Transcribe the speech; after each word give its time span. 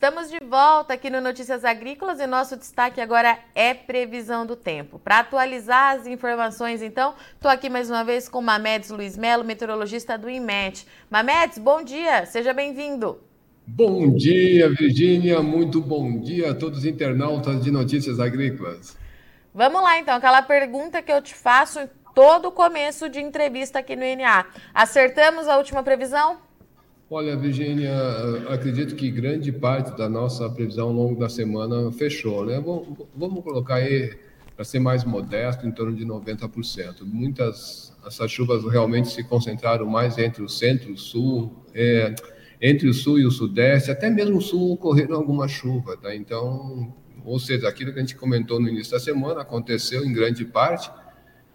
Estamos 0.00 0.30
de 0.30 0.38
volta 0.42 0.94
aqui 0.94 1.10
no 1.10 1.20
Notícias 1.20 1.62
Agrícolas 1.62 2.20
e 2.20 2.26
nosso 2.26 2.56
destaque 2.56 3.02
agora 3.02 3.38
é 3.54 3.74
previsão 3.74 4.46
do 4.46 4.56
tempo. 4.56 4.98
Para 4.98 5.18
atualizar 5.18 5.94
as 5.94 6.06
informações, 6.06 6.80
então, 6.80 7.14
estou 7.34 7.50
aqui 7.50 7.68
mais 7.68 7.90
uma 7.90 8.02
vez 8.02 8.26
com 8.26 8.40
Mamedes 8.40 8.88
Luiz 8.88 9.18
Melo, 9.18 9.44
meteorologista 9.44 10.16
do 10.16 10.30
IMET. 10.30 10.86
Mamedes, 11.10 11.58
bom 11.58 11.82
dia, 11.82 12.24
seja 12.24 12.54
bem-vindo. 12.54 13.20
Bom 13.66 14.10
dia, 14.14 14.70
Virgínia, 14.70 15.42
muito 15.42 15.82
bom 15.82 16.18
dia 16.18 16.52
a 16.52 16.54
todos 16.54 16.78
os 16.78 16.86
internautas 16.86 17.62
de 17.62 17.70
Notícias 17.70 18.18
Agrícolas. 18.18 18.96
Vamos 19.52 19.82
lá, 19.82 19.98
então, 19.98 20.14
aquela 20.14 20.40
pergunta 20.40 21.02
que 21.02 21.12
eu 21.12 21.20
te 21.20 21.34
faço 21.34 21.78
em 21.78 21.90
todo 22.14 22.50
começo 22.50 23.06
de 23.10 23.20
entrevista 23.20 23.80
aqui 23.80 23.94
no 23.94 24.04
INA. 24.06 24.46
Acertamos 24.72 25.46
a 25.46 25.58
última 25.58 25.82
previsão? 25.82 26.38
Olha, 27.12 27.36
Virginia, 27.36 27.92
acredito 28.48 28.94
que 28.94 29.10
grande 29.10 29.50
parte 29.50 29.98
da 29.98 30.08
nossa 30.08 30.48
previsão 30.48 30.86
ao 30.86 30.92
longo 30.92 31.18
da 31.18 31.28
semana 31.28 31.90
fechou, 31.90 32.46
né? 32.46 32.62
Vamos 33.16 33.42
colocar 33.42 33.74
aí, 33.74 34.16
para 34.54 34.64
ser 34.64 34.78
mais 34.78 35.02
modesto, 35.02 35.66
em 35.66 35.72
torno 35.72 35.92
de 35.92 36.06
90%. 36.06 37.02
Muitas, 37.02 37.92
essas 38.06 38.30
chuvas 38.30 38.62
realmente 38.62 39.08
se 39.08 39.24
concentraram 39.24 39.86
mais 39.86 40.18
entre 40.18 40.40
o 40.40 40.48
centro 40.48 40.90
e 40.90 40.92
o 40.92 40.96
sul, 40.96 41.52
é, 41.74 42.14
entre 42.62 42.88
o 42.88 42.94
sul 42.94 43.18
e 43.18 43.26
o 43.26 43.30
sudeste, 43.32 43.90
até 43.90 44.08
mesmo 44.08 44.38
o 44.38 44.40
sul 44.40 44.74
ocorreram 44.74 45.16
alguma 45.16 45.48
chuva, 45.48 45.96
tá? 45.96 46.14
Então, 46.14 46.94
ou 47.24 47.40
seja, 47.40 47.68
aquilo 47.68 47.92
que 47.92 47.98
a 47.98 48.02
gente 48.02 48.14
comentou 48.14 48.60
no 48.60 48.68
início 48.68 48.92
da 48.92 49.00
semana 49.00 49.40
aconteceu 49.40 50.04
em 50.04 50.12
grande 50.12 50.44
parte. 50.44 50.88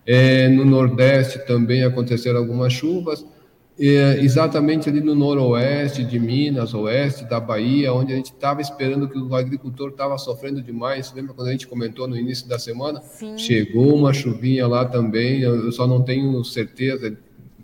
É, 0.05 0.49
no 0.49 0.65
nordeste 0.65 1.39
também 1.47 1.81
aconteceram 1.85 2.39
algumas 2.39 2.73
chuvas 2.73 3.25
é, 3.77 4.19
exatamente 4.21 4.87
ali 4.87 5.01
no 5.01 5.13
noroeste 5.13 6.03
de 6.03 6.17
Minas, 6.17 6.73
oeste 6.73 7.25
da 7.25 7.39
Bahia, 7.39 7.93
onde 7.93 8.13
a 8.13 8.15
gente 8.15 8.31
estava 8.31 8.61
esperando 8.61 9.07
que 9.09 9.17
o 9.17 9.35
agricultor 9.35 9.89
estava 9.89 10.17
sofrendo 10.17 10.61
demais. 10.61 11.13
Lembra 11.13 11.33
quando 11.33 11.49
a 11.49 11.51
gente 11.51 11.67
comentou 11.67 12.07
no 12.07 12.17
início 12.17 12.47
da 12.47 12.57
semana? 12.57 13.01
Sim. 13.01 13.37
Chegou 13.37 13.93
uma 13.93 14.13
chuvinha 14.13 14.65
lá 14.65 14.85
também, 14.85 15.41
eu 15.41 15.71
só 15.73 15.85
não 15.85 16.01
tenho 16.01 16.41
certeza. 16.45 17.17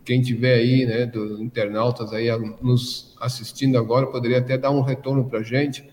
Quem 0.03 0.22
tiver 0.22 0.56
aí, 0.56 0.86
né, 0.86 1.06
dos 1.06 1.40
internautas 1.40 2.12
aí 2.12 2.28
nos 2.62 3.16
assistindo 3.22 3.78
agora, 3.78 4.08
poderia 4.08 4.40
até 4.40 4.58
dar 4.58 4.72
um 4.72 4.81
retorno 4.81 5.30
para 5.30 5.40
a 5.40 5.44
gente, 5.44 5.88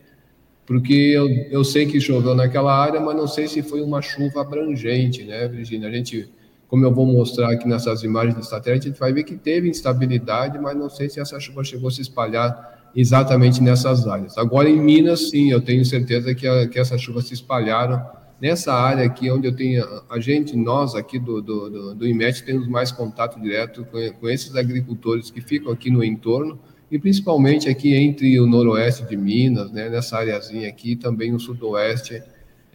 porque 0.66 0.94
eu, 0.94 1.28
eu 1.28 1.62
sei 1.62 1.86
que 1.86 2.00
choveu 2.00 2.34
naquela 2.34 2.74
área, 2.74 3.00
mas 3.00 3.16
não 3.16 3.28
sei 3.28 3.46
se 3.46 3.62
foi 3.62 3.82
uma 3.82 4.02
chuva 4.02 4.40
abrangente, 4.40 5.22
né, 5.24 5.46
Virginia? 5.46 5.88
A 5.88 5.92
gente 5.92 6.28
como 6.68 6.84
eu 6.84 6.92
vou 6.92 7.06
mostrar 7.06 7.50
aqui 7.50 7.66
nessas 7.66 8.02
imagens 8.02 8.36
do 8.36 8.44
satélite, 8.44 8.86
a 8.86 8.90
gente 8.90 9.00
vai 9.00 9.12
ver 9.12 9.24
que 9.24 9.36
teve 9.36 9.68
instabilidade, 9.68 10.58
mas 10.58 10.76
não 10.76 10.90
sei 10.90 11.08
se 11.08 11.18
essa 11.18 11.40
chuva 11.40 11.64
chegou 11.64 11.88
a 11.88 11.90
se 11.90 12.02
espalhar 12.02 12.90
exatamente 12.94 13.62
nessas 13.62 14.06
áreas. 14.06 14.36
Agora, 14.36 14.68
em 14.68 14.78
Minas, 14.78 15.30
sim, 15.30 15.50
eu 15.50 15.62
tenho 15.62 15.84
certeza 15.84 16.34
que, 16.34 16.46
que 16.68 16.78
essas 16.78 17.00
chuvas 17.00 17.26
se 17.26 17.34
espalharam 17.34 18.04
nessa 18.40 18.72
área 18.72 19.04
aqui, 19.04 19.30
onde 19.30 19.48
eu 19.48 19.56
tenho, 19.56 19.84
a 20.10 20.20
gente, 20.20 20.54
nós 20.56 20.94
aqui 20.94 21.18
do, 21.18 21.40
do, 21.40 21.70
do, 21.70 21.94
do 21.94 22.06
IMET, 22.06 22.44
temos 22.44 22.68
mais 22.68 22.92
contato 22.92 23.40
direto 23.40 23.86
com, 23.86 23.98
com 24.12 24.28
esses 24.28 24.54
agricultores 24.54 25.30
que 25.30 25.40
ficam 25.40 25.72
aqui 25.72 25.90
no 25.90 26.04
entorno, 26.04 26.60
e 26.90 26.98
principalmente 26.98 27.68
aqui 27.68 27.94
entre 27.94 28.38
o 28.40 28.46
noroeste 28.46 29.04
de 29.06 29.16
Minas, 29.16 29.70
né, 29.72 29.88
nessa 29.88 30.18
areazinha 30.18 30.68
aqui, 30.68 30.96
também 30.96 31.34
o 31.34 31.40
sudoeste 31.40 32.22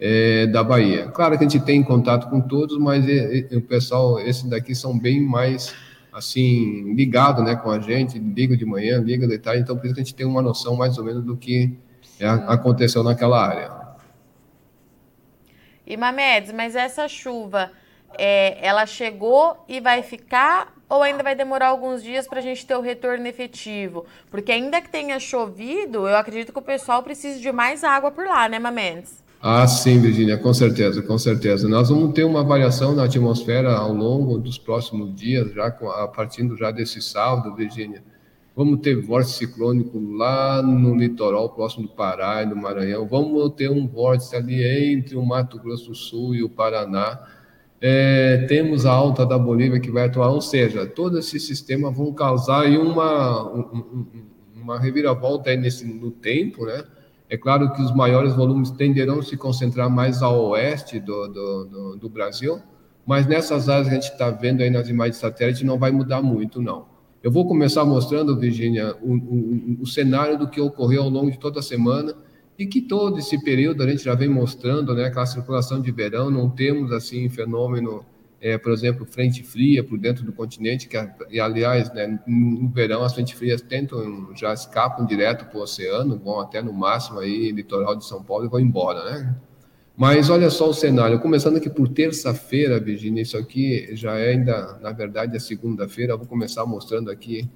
é, 0.06 0.46
da 0.46 0.62
Bahia. 0.62 1.06
Claro 1.06 1.38
que 1.38 1.44
a 1.44 1.48
gente 1.48 1.64
tem 1.64 1.82
contato 1.82 2.28
com 2.28 2.38
todos, 2.38 2.76
mas 2.76 3.08
e, 3.08 3.48
e, 3.50 3.56
o 3.56 3.62
pessoal, 3.62 4.20
esses 4.20 4.42
daqui 4.42 4.74
são 4.74 4.98
bem 4.98 5.18
mais 5.18 5.74
assim 6.12 6.92
ligado, 6.94 7.42
né, 7.42 7.56
com 7.56 7.70
a 7.70 7.80
gente, 7.80 8.18
liga 8.18 8.54
de 8.54 8.66
manhã, 8.66 9.00
liga 9.00 9.26
de 9.26 9.38
tarde, 9.38 9.62
então 9.62 9.74
por 9.74 9.86
isso 9.86 9.94
que 9.94 10.02
a 10.02 10.04
gente 10.04 10.14
tem 10.14 10.26
uma 10.26 10.42
noção 10.42 10.76
mais 10.76 10.98
ou 10.98 11.04
menos 11.04 11.24
do 11.24 11.34
que 11.38 11.72
é, 12.20 12.28
aconteceu 12.28 13.02
naquela 13.02 13.42
área. 13.42 13.72
E 15.86 15.96
Mamedes, 15.96 16.52
mas 16.52 16.76
essa 16.76 17.08
chuva, 17.08 17.72
é, 18.18 18.58
ela 18.64 18.84
chegou 18.84 19.64
e 19.66 19.80
vai 19.80 20.02
ficar 20.02 20.74
ou 20.86 21.02
ainda 21.02 21.22
vai 21.22 21.34
demorar 21.34 21.68
alguns 21.68 22.02
dias 22.02 22.28
para 22.28 22.40
a 22.40 22.42
gente 22.42 22.66
ter 22.66 22.76
o 22.76 22.82
retorno 22.82 23.26
efetivo? 23.26 24.04
Porque 24.30 24.52
ainda 24.52 24.82
que 24.82 24.90
tenha 24.90 25.18
chovido, 25.18 26.06
eu 26.06 26.16
acredito 26.16 26.52
que 26.52 26.58
o 26.58 26.62
pessoal 26.62 27.02
precisa 27.02 27.40
de 27.40 27.50
mais 27.50 27.82
água 27.82 28.10
por 28.10 28.26
lá, 28.26 28.46
né, 28.50 28.58
Mamedes? 28.58 29.23
Ah, 29.46 29.66
sim, 29.66 30.00
Virginia, 30.00 30.38
com 30.38 30.54
certeza, 30.54 31.02
com 31.02 31.18
certeza. 31.18 31.68
Nós 31.68 31.90
vamos 31.90 32.14
ter 32.14 32.24
uma 32.24 32.42
variação 32.42 32.94
na 32.94 33.04
atmosfera 33.04 33.76
ao 33.76 33.92
longo 33.92 34.38
dos 34.38 34.56
próximos 34.56 35.14
dias, 35.14 35.52
já 35.52 35.66
a 35.66 36.08
partir 36.08 36.48
já 36.56 36.70
desse 36.70 37.02
sábado, 37.02 37.54
Virginia. 37.54 38.02
Vamos 38.56 38.80
ter 38.80 38.94
vórtice 38.94 39.34
ciclônico 39.34 40.00
lá 40.16 40.62
no 40.62 40.96
litoral 40.96 41.50
próximo 41.50 41.86
do 41.86 41.92
Pará 41.92 42.42
e 42.42 42.46
do 42.46 42.56
Maranhão. 42.56 43.06
Vamos 43.06 43.52
ter 43.52 43.70
um 43.70 43.86
vórtice 43.86 44.34
ali 44.34 44.64
entre 44.64 45.14
o 45.14 45.22
Mato 45.22 45.58
Grosso 45.58 45.90
do 45.90 45.94
Sul 45.94 46.34
e 46.34 46.42
o 46.42 46.48
Paraná. 46.48 47.20
É, 47.82 48.46
temos 48.48 48.86
a 48.86 48.92
alta 48.92 49.26
da 49.26 49.38
Bolívia 49.38 49.78
que 49.78 49.90
vai 49.90 50.06
atuar, 50.06 50.30
ou 50.30 50.40
seja, 50.40 50.86
todo 50.86 51.18
esse 51.18 51.38
sistema 51.38 51.90
vão 51.90 52.14
causar 52.14 52.66
uma, 52.70 53.66
uma 54.56 54.80
reviravolta 54.80 55.54
nesse, 55.54 55.84
no 55.84 56.10
tempo, 56.10 56.64
né? 56.64 56.82
É 57.28 57.36
claro 57.36 57.72
que 57.72 57.82
os 57.82 57.94
maiores 57.94 58.34
volumes 58.34 58.70
tenderão 58.70 59.18
a 59.18 59.22
se 59.22 59.36
concentrar 59.36 59.88
mais 59.88 60.22
ao 60.22 60.50
oeste 60.50 61.00
do, 61.00 61.26
do, 61.28 61.64
do, 61.64 61.96
do 61.96 62.08
Brasil, 62.08 62.60
mas 63.06 63.26
nessas 63.26 63.68
áreas 63.68 63.88
que 63.88 63.94
a 63.94 64.00
gente 64.00 64.12
está 64.12 64.30
vendo 64.30 64.62
aí 64.62 64.70
nas 64.70 64.88
imagens 64.88 65.16
de 65.16 65.20
satélite 65.20 65.64
não 65.64 65.78
vai 65.78 65.90
mudar 65.90 66.22
muito, 66.22 66.60
não. 66.60 66.86
Eu 67.22 67.30
vou 67.30 67.46
começar 67.46 67.84
mostrando, 67.84 68.38
Virginia, 68.38 68.94
o, 69.00 69.14
o, 69.14 69.76
o, 69.80 69.86
cenário 69.86 70.38
do 70.38 70.46
que 70.46 70.60
ocorreu 70.60 71.02
ao 71.02 71.08
longo 71.08 71.30
de 71.30 71.38
toda 71.38 71.60
a 71.60 71.62
semana 71.62 72.14
e 72.58 72.66
que 72.66 72.82
todo 72.82 73.18
esse 73.18 73.42
período 73.42 73.82
a 73.82 73.88
gente 73.88 74.04
já 74.04 74.14
vem 74.14 74.28
mostrando, 74.28 74.94
né, 74.94 75.06
aquela 75.06 75.24
circulação 75.24 75.80
de 75.80 75.90
verão, 75.90 76.30
não 76.30 76.50
temos 76.50 76.92
assim 76.92 77.28
fenômeno 77.30 78.04
é, 78.44 78.58
por 78.58 78.72
exemplo, 78.72 79.06
frente 79.06 79.42
fria 79.42 79.82
por 79.82 79.98
dentro 79.98 80.22
do 80.22 80.30
continente, 80.30 80.86
que, 80.86 80.98
e 81.30 81.40
aliás, 81.40 81.90
né, 81.94 82.20
no 82.26 82.68
verão 82.68 83.02
as 83.02 83.14
frentes 83.14 83.32
frias 83.38 83.62
tentam, 83.62 84.36
já 84.36 84.52
escapam 84.52 85.06
direto 85.06 85.46
para 85.46 85.58
o 85.58 85.62
oceano, 85.62 86.20
vão 86.22 86.38
até 86.40 86.60
no 86.60 86.70
máximo 86.70 87.20
aí, 87.20 87.50
litoral 87.50 87.96
de 87.96 88.04
São 88.04 88.22
Paulo 88.22 88.44
e 88.44 88.48
vão 88.50 88.60
embora, 88.60 89.02
né? 89.02 89.34
Mas 89.96 90.28
olha 90.28 90.50
só 90.50 90.68
o 90.68 90.74
cenário, 90.74 91.20
começando 91.20 91.56
aqui 91.56 91.70
por 91.70 91.88
terça-feira, 91.88 92.78
Virginia, 92.78 93.22
isso 93.22 93.38
aqui 93.38 93.88
já 93.96 94.18
é 94.18 94.32
ainda, 94.32 94.78
na 94.82 94.92
verdade, 94.92 95.34
a 95.34 95.40
segunda-feira, 95.40 96.14
vou 96.14 96.26
começar 96.26 96.66
mostrando 96.66 97.10
aqui 97.10 97.48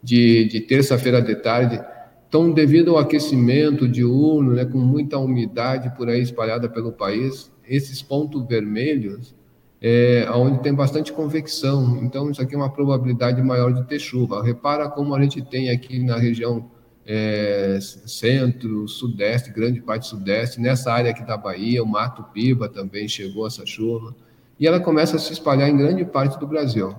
de, 0.00 0.44
de 0.44 0.60
terça-feira 0.60 1.20
de 1.20 1.34
tarde. 1.34 1.84
Então, 2.28 2.52
devido 2.52 2.92
ao 2.92 2.98
aquecimento 2.98 3.88
diurno, 3.88 4.52
né, 4.52 4.64
com 4.64 4.78
muita 4.78 5.18
umidade 5.18 5.92
por 5.96 6.08
aí 6.08 6.22
espalhada 6.22 6.68
pelo 6.68 6.92
país, 6.92 7.50
esses 7.66 8.00
pontos 8.00 8.46
vermelhos 8.46 9.34
é, 9.80 10.26
onde 10.32 10.62
tem 10.62 10.74
bastante 10.74 11.12
convecção. 11.12 11.98
Então, 12.02 12.30
isso 12.30 12.40
aqui 12.40 12.54
é 12.54 12.58
uma 12.58 12.72
probabilidade 12.72 13.40
maior 13.42 13.72
de 13.72 13.84
ter 13.84 13.98
chuva. 13.98 14.42
Repara 14.42 14.88
como 14.88 15.14
a 15.14 15.22
gente 15.22 15.42
tem 15.42 15.70
aqui 15.70 15.98
na 15.98 16.16
região 16.16 16.70
é, 17.06 17.78
centro, 17.80 18.88
sudeste, 18.88 19.52
grande 19.52 19.80
parte 19.80 20.06
sudeste, 20.06 20.60
nessa 20.60 20.92
área 20.92 21.10
aqui 21.10 21.24
da 21.24 21.36
Bahia, 21.36 21.82
o 21.82 21.86
Mato 21.86 22.24
Piba 22.32 22.68
também 22.68 23.06
chegou 23.06 23.46
essa 23.46 23.64
chuva, 23.64 24.14
e 24.58 24.66
ela 24.66 24.80
começa 24.80 25.16
a 25.16 25.18
se 25.18 25.32
espalhar 25.32 25.68
em 25.68 25.76
grande 25.76 26.04
parte 26.04 26.38
do 26.40 26.46
Brasil. 26.46 26.94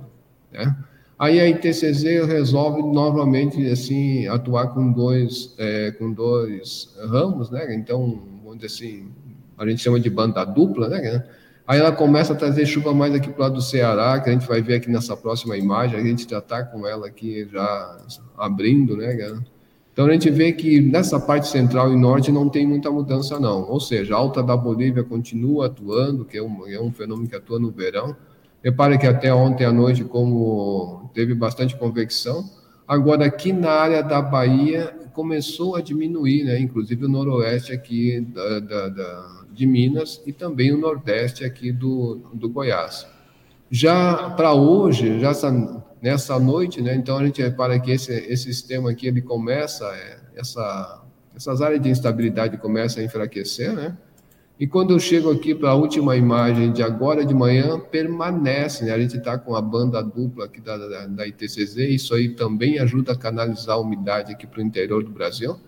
Né? 0.51 0.75
Aí 1.19 1.39
a 1.39 1.49
ITCZ 1.49 2.03
resolve 2.27 2.81
novamente 2.83 3.65
assim 3.67 4.27
atuar 4.27 4.67
com 4.67 4.91
dois, 4.91 5.53
é, 5.57 5.91
com 5.91 6.13
dois 6.13 6.95
ramos, 7.09 7.49
né? 7.49 7.73
Então, 7.73 8.21
dizer 8.57 8.67
assim, 8.67 9.11
a 9.57 9.67
gente 9.67 9.81
chama 9.81 9.99
de 9.99 10.09
banda 10.09 10.44
dupla, 10.45 10.89
né? 10.89 11.27
Aí 11.67 11.79
ela 11.79 11.91
começa 11.91 12.31
a 12.31 12.35
trazer 12.35 12.66
chuva 12.66 12.94
mais 12.94 13.13
aqui 13.13 13.29
para 13.29 13.39
o 13.39 13.41
lado 13.44 13.55
do 13.55 13.61
Ceará, 13.61 14.17
que 14.22 14.29
a 14.29 14.31
gente 14.33 14.47
vai 14.47 14.61
ver 14.61 14.75
aqui 14.75 14.89
nessa 14.89 15.18
próxima 15.18 15.57
imagem, 15.57 16.00
a 16.00 16.03
gente 16.03 16.25
já 16.30 16.39
está 16.39 16.63
com 16.63 16.88
ela 16.88 17.07
aqui 17.07 17.45
já 17.51 17.97
abrindo, 18.38 18.95
né? 18.95 19.18
Então 19.91 20.06
a 20.06 20.12
gente 20.13 20.30
vê 20.30 20.53
que 20.53 20.80
nessa 20.80 21.19
parte 21.19 21.47
central 21.47 21.91
e 21.91 21.97
norte 21.97 22.31
não 22.31 22.47
tem 22.47 22.65
muita 22.65 22.89
mudança 22.89 23.38
não, 23.38 23.69
ou 23.69 23.81
seja, 23.81 24.15
a 24.15 24.18
alta 24.18 24.41
da 24.41 24.56
Bolívia 24.56 25.03
continua 25.03 25.65
atuando, 25.65 26.24
que 26.24 26.38
é 26.38 26.41
um, 26.41 26.65
é 26.68 26.80
um 26.80 26.89
fenômeno 26.91 27.27
que 27.27 27.36
atua 27.36 27.59
no 27.59 27.69
verão. 27.69 28.15
Repare 28.63 28.97
que 28.97 29.06
até 29.06 29.33
ontem 29.33 29.65
à 29.65 29.71
noite, 29.71 30.06
como 30.06 31.09
teve 31.13 31.33
bastante 31.36 31.75
convecção, 31.75 32.50
agora 32.88 33.25
aqui 33.25 33.51
na 33.51 33.71
área 33.71 34.01
da 34.01 34.21
Bahia 34.21 34.95
começou 35.13 35.75
a 35.75 35.81
diminuir, 35.81 36.45
né? 36.45 36.59
Inclusive 36.59 37.06
o 37.06 37.09
noroeste 37.09 37.74
aqui 37.74 38.21
da, 38.21 38.59
da, 38.59 38.89
da 38.89 39.37
de 39.57 39.65
Minas 39.65 40.21
e 40.25 40.31
também 40.31 40.71
o 40.71 40.77
Nordeste 40.77 41.44
aqui 41.44 41.71
do, 41.71 42.21
do 42.33 42.48
Goiás. 42.48 43.07
Já 43.69 44.30
para 44.30 44.54
hoje, 44.54 45.19
já 45.19 45.31
essa, 45.31 45.83
nessa 46.01 46.39
noite, 46.39 46.81
né, 46.81 46.95
então 46.95 47.18
a 47.18 47.25
gente 47.25 47.42
repara 47.42 47.80
que 47.80 47.92
esse, 47.92 48.13
esse 48.13 48.44
sistema 48.44 48.92
aqui 48.92 49.07
ele 49.07 49.21
começa, 49.21 49.86
é, 49.86 50.19
essa, 50.36 51.04
essas 51.36 51.62
áreas 51.62 51.81
de 51.81 51.89
instabilidade 51.89 52.57
começam 52.57 53.01
a 53.01 53.06
enfraquecer, 53.06 53.74
né? 53.74 53.98
E 54.59 54.65
quando 54.65 54.92
eu 54.92 55.00
chego 55.00 55.31
aqui 55.31 55.54
para 55.54 55.69
a 55.69 55.75
última 55.75 56.15
imagem 56.15 56.71
de 56.71 56.81
agora 56.81 57.24
de 57.24 57.31
manhã, 57.31 57.80
permanece, 57.80 58.86
né? 58.86 58.92
A 58.92 59.00
gente 59.00 59.18
está 59.18 59.38
com 59.38 59.56
a 59.56 59.62
banda 59.62 60.01
dupla 60.01 60.45
aqui 60.45 60.60
da, 60.60 60.75
da, 60.75 61.06
da 61.06 61.27
ITCZ, 61.27 61.77
isso 61.77 62.15
aí 62.15 62.30
também 62.30 62.80
ajuda 62.80 63.12
a 63.12 63.15
canalizar 63.15 63.75
a 63.75 63.80
umidade 63.80 64.31
aqui 64.31 64.48
para 64.48 64.60
o 64.60 64.63
interior 64.63 65.03
do 65.03 65.12
Brasil. 65.12 65.60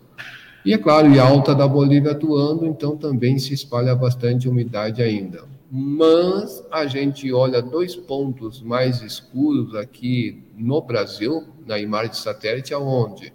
E 0.69 0.73
é 0.73 0.77
claro, 0.77 1.11
e 1.11 1.19
a 1.19 1.27
alta 1.27 1.55
da 1.55 1.67
Bolívia 1.67 2.11
atuando, 2.11 2.63
então 2.63 2.95
também 2.95 3.39
se 3.39 3.55
espalha 3.55 3.95
bastante 3.95 4.47
umidade 4.47 5.01
ainda. 5.01 5.45
Mas 5.71 6.63
a 6.71 6.85
gente 6.85 7.33
olha 7.33 7.59
dois 7.59 7.95
pontos 7.95 8.61
mais 8.61 9.01
escuros 9.01 9.73
aqui 9.73 10.43
no 10.55 10.79
Brasil, 10.79 11.43
na 11.65 11.79
imagem 11.79 12.11
de 12.11 12.17
satélite, 12.17 12.71
aonde 12.71 13.33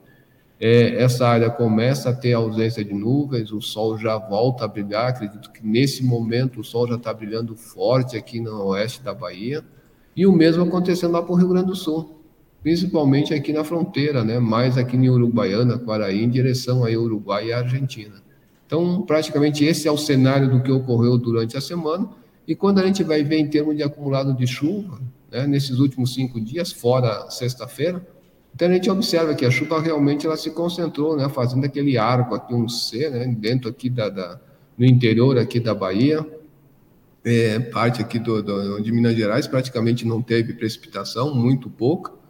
é, 0.60 1.02
essa 1.02 1.26
área 1.26 1.50
começa 1.50 2.10
a 2.10 2.14
ter 2.14 2.34
ausência 2.34 2.84
de 2.84 2.94
nuvens, 2.94 3.50
o 3.50 3.60
sol 3.60 3.98
já 3.98 4.16
volta 4.16 4.64
a 4.64 4.68
brilhar. 4.68 5.08
Acredito 5.08 5.50
que 5.50 5.66
nesse 5.66 6.04
momento 6.04 6.60
o 6.60 6.64
sol 6.64 6.86
já 6.86 6.94
está 6.94 7.12
brilhando 7.12 7.56
forte 7.56 8.16
aqui 8.16 8.38
no 8.38 8.66
oeste 8.66 9.02
da 9.02 9.12
Bahia. 9.12 9.64
E 10.14 10.24
o 10.24 10.30
mesmo 10.30 10.62
acontecendo 10.62 11.10
lá 11.10 11.20
para 11.20 11.32
o 11.32 11.36
Rio 11.36 11.48
Grande 11.48 11.66
do 11.66 11.74
Sul, 11.74 12.13
principalmente 12.64 13.34
aqui 13.34 13.52
na 13.52 13.62
fronteira, 13.62 14.24
né? 14.24 14.38
mais 14.38 14.78
aqui 14.78 14.96
em 14.96 15.10
Uruguaiana, 15.10 15.78
Quaraí, 15.78 16.24
em 16.24 16.30
direção 16.30 16.82
aí 16.82 16.96
Uruguai 16.96 17.48
e 17.48 17.52
Argentina. 17.52 18.14
Então, 18.66 19.02
praticamente 19.02 19.62
esse 19.66 19.86
é 19.86 19.92
o 19.92 19.98
cenário 19.98 20.50
do 20.50 20.62
que 20.62 20.72
ocorreu 20.72 21.18
durante 21.18 21.58
a 21.58 21.60
semana. 21.60 22.08
E 22.48 22.56
quando 22.56 22.78
a 22.78 22.86
gente 22.86 23.04
vai 23.04 23.22
ver 23.22 23.36
em 23.36 23.46
termos 23.48 23.76
de 23.76 23.82
acumulado 23.82 24.32
de 24.32 24.46
chuva, 24.46 24.98
né, 25.30 25.46
nesses 25.46 25.78
últimos 25.78 26.14
cinco 26.14 26.40
dias, 26.40 26.72
fora 26.72 27.28
sexta-feira, 27.28 28.04
então 28.54 28.66
a 28.66 28.72
gente 28.72 28.90
observa 28.90 29.34
que 29.34 29.44
a 29.44 29.50
chuva 29.50 29.78
realmente 29.78 30.24
ela 30.24 30.36
se 30.36 30.50
concentrou, 30.50 31.18
né, 31.18 31.28
fazendo 31.28 31.66
aquele 31.66 31.98
arco 31.98 32.34
aqui, 32.34 32.54
um 32.54 32.66
C, 32.66 33.10
né, 33.10 33.26
dentro 33.38 33.68
aqui 33.68 33.90
da, 33.90 34.08
da 34.08 34.40
no 34.78 34.86
interior 34.86 35.36
aqui 35.36 35.60
da 35.60 35.74
Bahia, 35.74 36.26
é, 37.22 37.58
parte 37.58 38.00
aqui 38.00 38.18
do, 38.18 38.42
do, 38.42 38.80
de 38.80 38.90
Minas 38.90 39.14
Gerais 39.14 39.46
praticamente 39.46 40.06
não 40.06 40.22
teve 40.22 40.54
precipitação, 40.54 41.34
muito 41.34 41.68
pouca. 41.68 42.23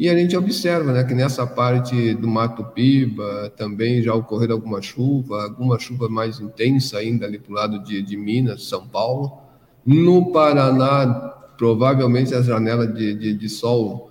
E 0.00 0.08
a 0.08 0.16
gente 0.16 0.34
observa 0.34 0.94
né, 0.94 1.04
que 1.04 1.12
nessa 1.12 1.46
parte 1.46 2.14
do 2.14 2.26
Mato 2.26 2.64
Piba 2.64 3.52
também 3.54 4.02
já 4.02 4.14
ocorreram 4.14 4.54
alguma 4.54 4.80
chuva, 4.80 5.42
alguma 5.42 5.78
chuva 5.78 6.08
mais 6.08 6.40
intensa 6.40 6.96
ainda 6.96 7.26
ali 7.26 7.38
para 7.38 7.52
o 7.52 7.54
lado 7.54 7.84
de, 7.84 8.00
de, 8.00 8.16
Minas, 8.16 8.64
São 8.64 8.88
Paulo. 8.88 9.30
No 9.84 10.32
Paraná, 10.32 11.34
provavelmente 11.58 12.34
as 12.34 12.46
janelas 12.46 12.94
de, 12.94 13.12
de, 13.12 13.34
de 13.34 13.48
sol 13.50 14.10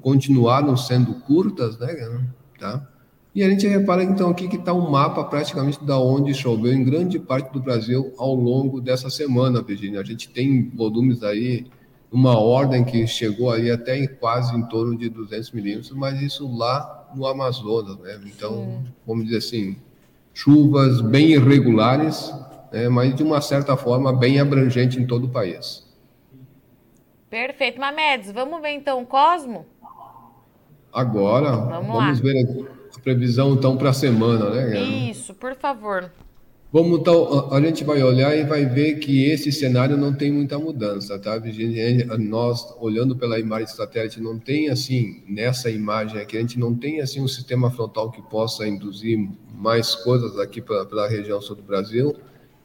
continuaram 0.00 0.76
sendo 0.76 1.12
curtas, 1.22 1.76
né? 1.76 2.28
Tá? 2.56 2.88
E 3.34 3.42
a 3.42 3.50
gente 3.50 3.66
repara 3.66 4.04
então 4.04 4.30
aqui 4.30 4.46
que 4.46 4.54
está 4.54 4.72
um 4.72 4.88
mapa 4.88 5.24
praticamente 5.24 5.84
da 5.84 5.98
onde 5.98 6.32
choveu 6.32 6.72
em 6.72 6.84
grande 6.84 7.18
parte 7.18 7.52
do 7.52 7.60
Brasil 7.60 8.14
ao 8.16 8.32
longo 8.32 8.80
dessa 8.80 9.10
semana, 9.10 9.60
Virginia. 9.60 10.00
A 10.00 10.04
gente 10.04 10.28
tem 10.28 10.70
volumes 10.72 11.24
aí, 11.24 11.66
uma 12.10 12.38
ordem 12.38 12.84
que 12.84 13.06
chegou 13.06 13.50
aí 13.50 13.70
até 13.70 13.96
em 13.96 14.06
quase 14.06 14.56
em 14.56 14.62
torno 14.62 14.96
de 14.96 15.08
200 15.08 15.50
milímetros, 15.52 15.90
mas 15.92 16.20
isso 16.20 16.50
lá 16.56 17.08
no 17.14 17.26
Amazonas, 17.26 17.98
né? 17.98 18.18
Então, 18.24 18.84
vamos 19.06 19.24
dizer 19.24 19.38
assim, 19.38 19.76
chuvas 20.32 21.00
bem 21.00 21.32
irregulares, 21.32 22.32
né? 22.72 22.88
mas 22.88 23.14
de 23.14 23.22
uma 23.22 23.40
certa 23.40 23.76
forma 23.76 24.12
bem 24.12 24.40
abrangente 24.40 24.98
em 24.98 25.06
todo 25.06 25.26
o 25.26 25.30
país. 25.30 25.86
Perfeito. 27.28 27.78
Mamedes, 27.78 28.30
vamos 28.30 28.60
ver 28.62 28.70
então 28.70 29.02
o 29.02 29.06
Cosmo? 29.06 29.66
Agora, 30.92 31.50
vamos, 31.52 31.88
vamos 31.88 32.20
ver 32.20 32.66
a 32.96 33.00
previsão 33.00 33.52
então 33.52 33.76
para 33.76 33.90
a 33.90 33.92
semana, 33.92 34.48
né? 34.50 34.80
Isso, 34.80 35.34
por 35.34 35.54
favor. 35.54 36.10
Vamos 36.70 37.00
então, 37.00 37.50
a 37.50 37.58
gente 37.62 37.82
vai 37.82 38.02
olhar 38.02 38.36
e 38.36 38.44
vai 38.44 38.66
ver 38.66 38.98
que 38.98 39.24
esse 39.24 39.50
cenário 39.50 39.96
não 39.96 40.12
tem 40.12 40.30
muita 40.30 40.58
mudança, 40.58 41.18
tá? 41.18 41.40
Nós, 42.18 42.74
olhando 42.78 43.16
pela 43.16 43.38
imagem 43.38 43.64
de 43.64 43.72
satélite, 43.72 44.20
não 44.20 44.38
tem 44.38 44.68
assim, 44.68 45.22
nessa 45.26 45.70
imagem 45.70 46.20
aqui, 46.20 46.36
a 46.36 46.40
gente 46.40 46.58
não 46.58 46.74
tem 46.74 47.00
assim 47.00 47.22
um 47.22 47.28
sistema 47.28 47.70
frontal 47.70 48.10
que 48.10 48.20
possa 48.20 48.68
induzir 48.68 49.18
mais 49.50 49.94
coisas 49.94 50.38
aqui 50.38 50.60
pela, 50.60 51.08
região 51.08 51.40
sul 51.40 51.56
do 51.56 51.62
Brasil. 51.62 52.14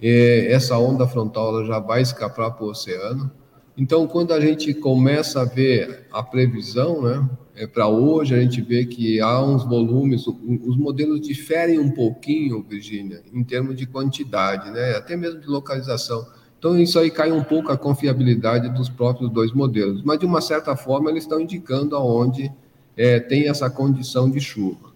E 0.01 0.47
essa 0.49 0.77
onda 0.77 1.07
frontal 1.07 1.55
ela 1.55 1.65
já 1.65 1.79
vai 1.79 2.01
escapar 2.01 2.51
para 2.51 2.65
o 2.65 2.71
oceano. 2.71 3.31
Então, 3.77 4.05
quando 4.05 4.33
a 4.33 4.39
gente 4.41 4.73
começa 4.73 5.41
a 5.41 5.45
ver 5.45 6.07
a 6.11 6.21
previsão, 6.21 7.01
né, 7.01 7.29
é, 7.55 7.67
para 7.67 7.87
hoje, 7.87 8.33
a 8.33 8.39
gente 8.39 8.61
vê 8.61 8.85
que 8.85 9.19
há 9.19 9.43
uns 9.43 9.63
volumes, 9.63 10.25
os 10.27 10.75
modelos 10.75 11.21
diferem 11.21 11.79
um 11.79 11.91
pouquinho, 11.91 12.65
Virginia, 12.67 13.21
em 13.31 13.43
termos 13.43 13.75
de 13.75 13.85
quantidade, 13.85 14.71
né, 14.71 14.95
até 14.95 15.15
mesmo 15.15 15.39
de 15.39 15.47
localização. 15.47 16.25
Então, 16.57 16.79
isso 16.79 16.97
aí 16.97 17.11
cai 17.11 17.31
um 17.31 17.43
pouco 17.43 17.71
a 17.71 17.77
confiabilidade 17.77 18.69
dos 18.69 18.89
próprios 18.89 19.29
dois 19.29 19.51
modelos, 19.51 20.01
mas 20.03 20.17
de 20.17 20.25
uma 20.25 20.41
certa 20.41 20.75
forma 20.75 21.11
eles 21.11 21.23
estão 21.23 21.39
indicando 21.39 21.95
aonde 21.95 22.51
é, 22.95 23.19
tem 23.19 23.49
essa 23.49 23.69
condição 23.69 24.29
de 24.29 24.39
chuva. 24.39 24.92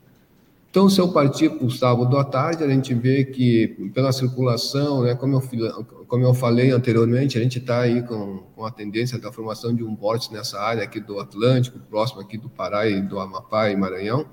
Então, 0.70 0.90
se 0.90 1.00
eu 1.00 1.08
partir 1.12 1.50
para 1.50 1.66
o 1.66 1.72
sábado 1.72 2.18
à 2.18 2.24
tarde, 2.24 2.64
a 2.64 2.68
gente 2.68 2.94
vê 2.94 3.24
que 3.24 3.90
pela 3.94 4.12
circulação, 4.12 5.02
né, 5.02 5.16
como, 5.16 5.42
eu, 5.54 5.86
como 6.08 6.24
eu 6.24 6.34
falei 6.34 6.72
anteriormente, 6.72 7.38
a 7.38 7.42
gente 7.42 7.58
está 7.58 7.80
aí 7.80 8.04
com, 8.04 8.44
com 8.56 8.66
a 8.66 8.72
tendência 8.72 9.18
da 9.18 9.32
formação 9.32 9.74
de 9.74 9.84
um 9.84 9.96
vórtice 9.96 10.32
nessa 10.34 10.60
área 10.60 10.84
aqui 10.84 11.00
do 11.00 11.20
Atlântico, 11.20 11.80
próximo 11.90 12.22
aqui 12.22 12.38
do 12.38 12.50
Pará 12.50 12.88
e 12.88 13.02
do 13.02 13.20
Amapá 13.20 13.70
e 13.70 13.76
Maranhão. 13.76 14.26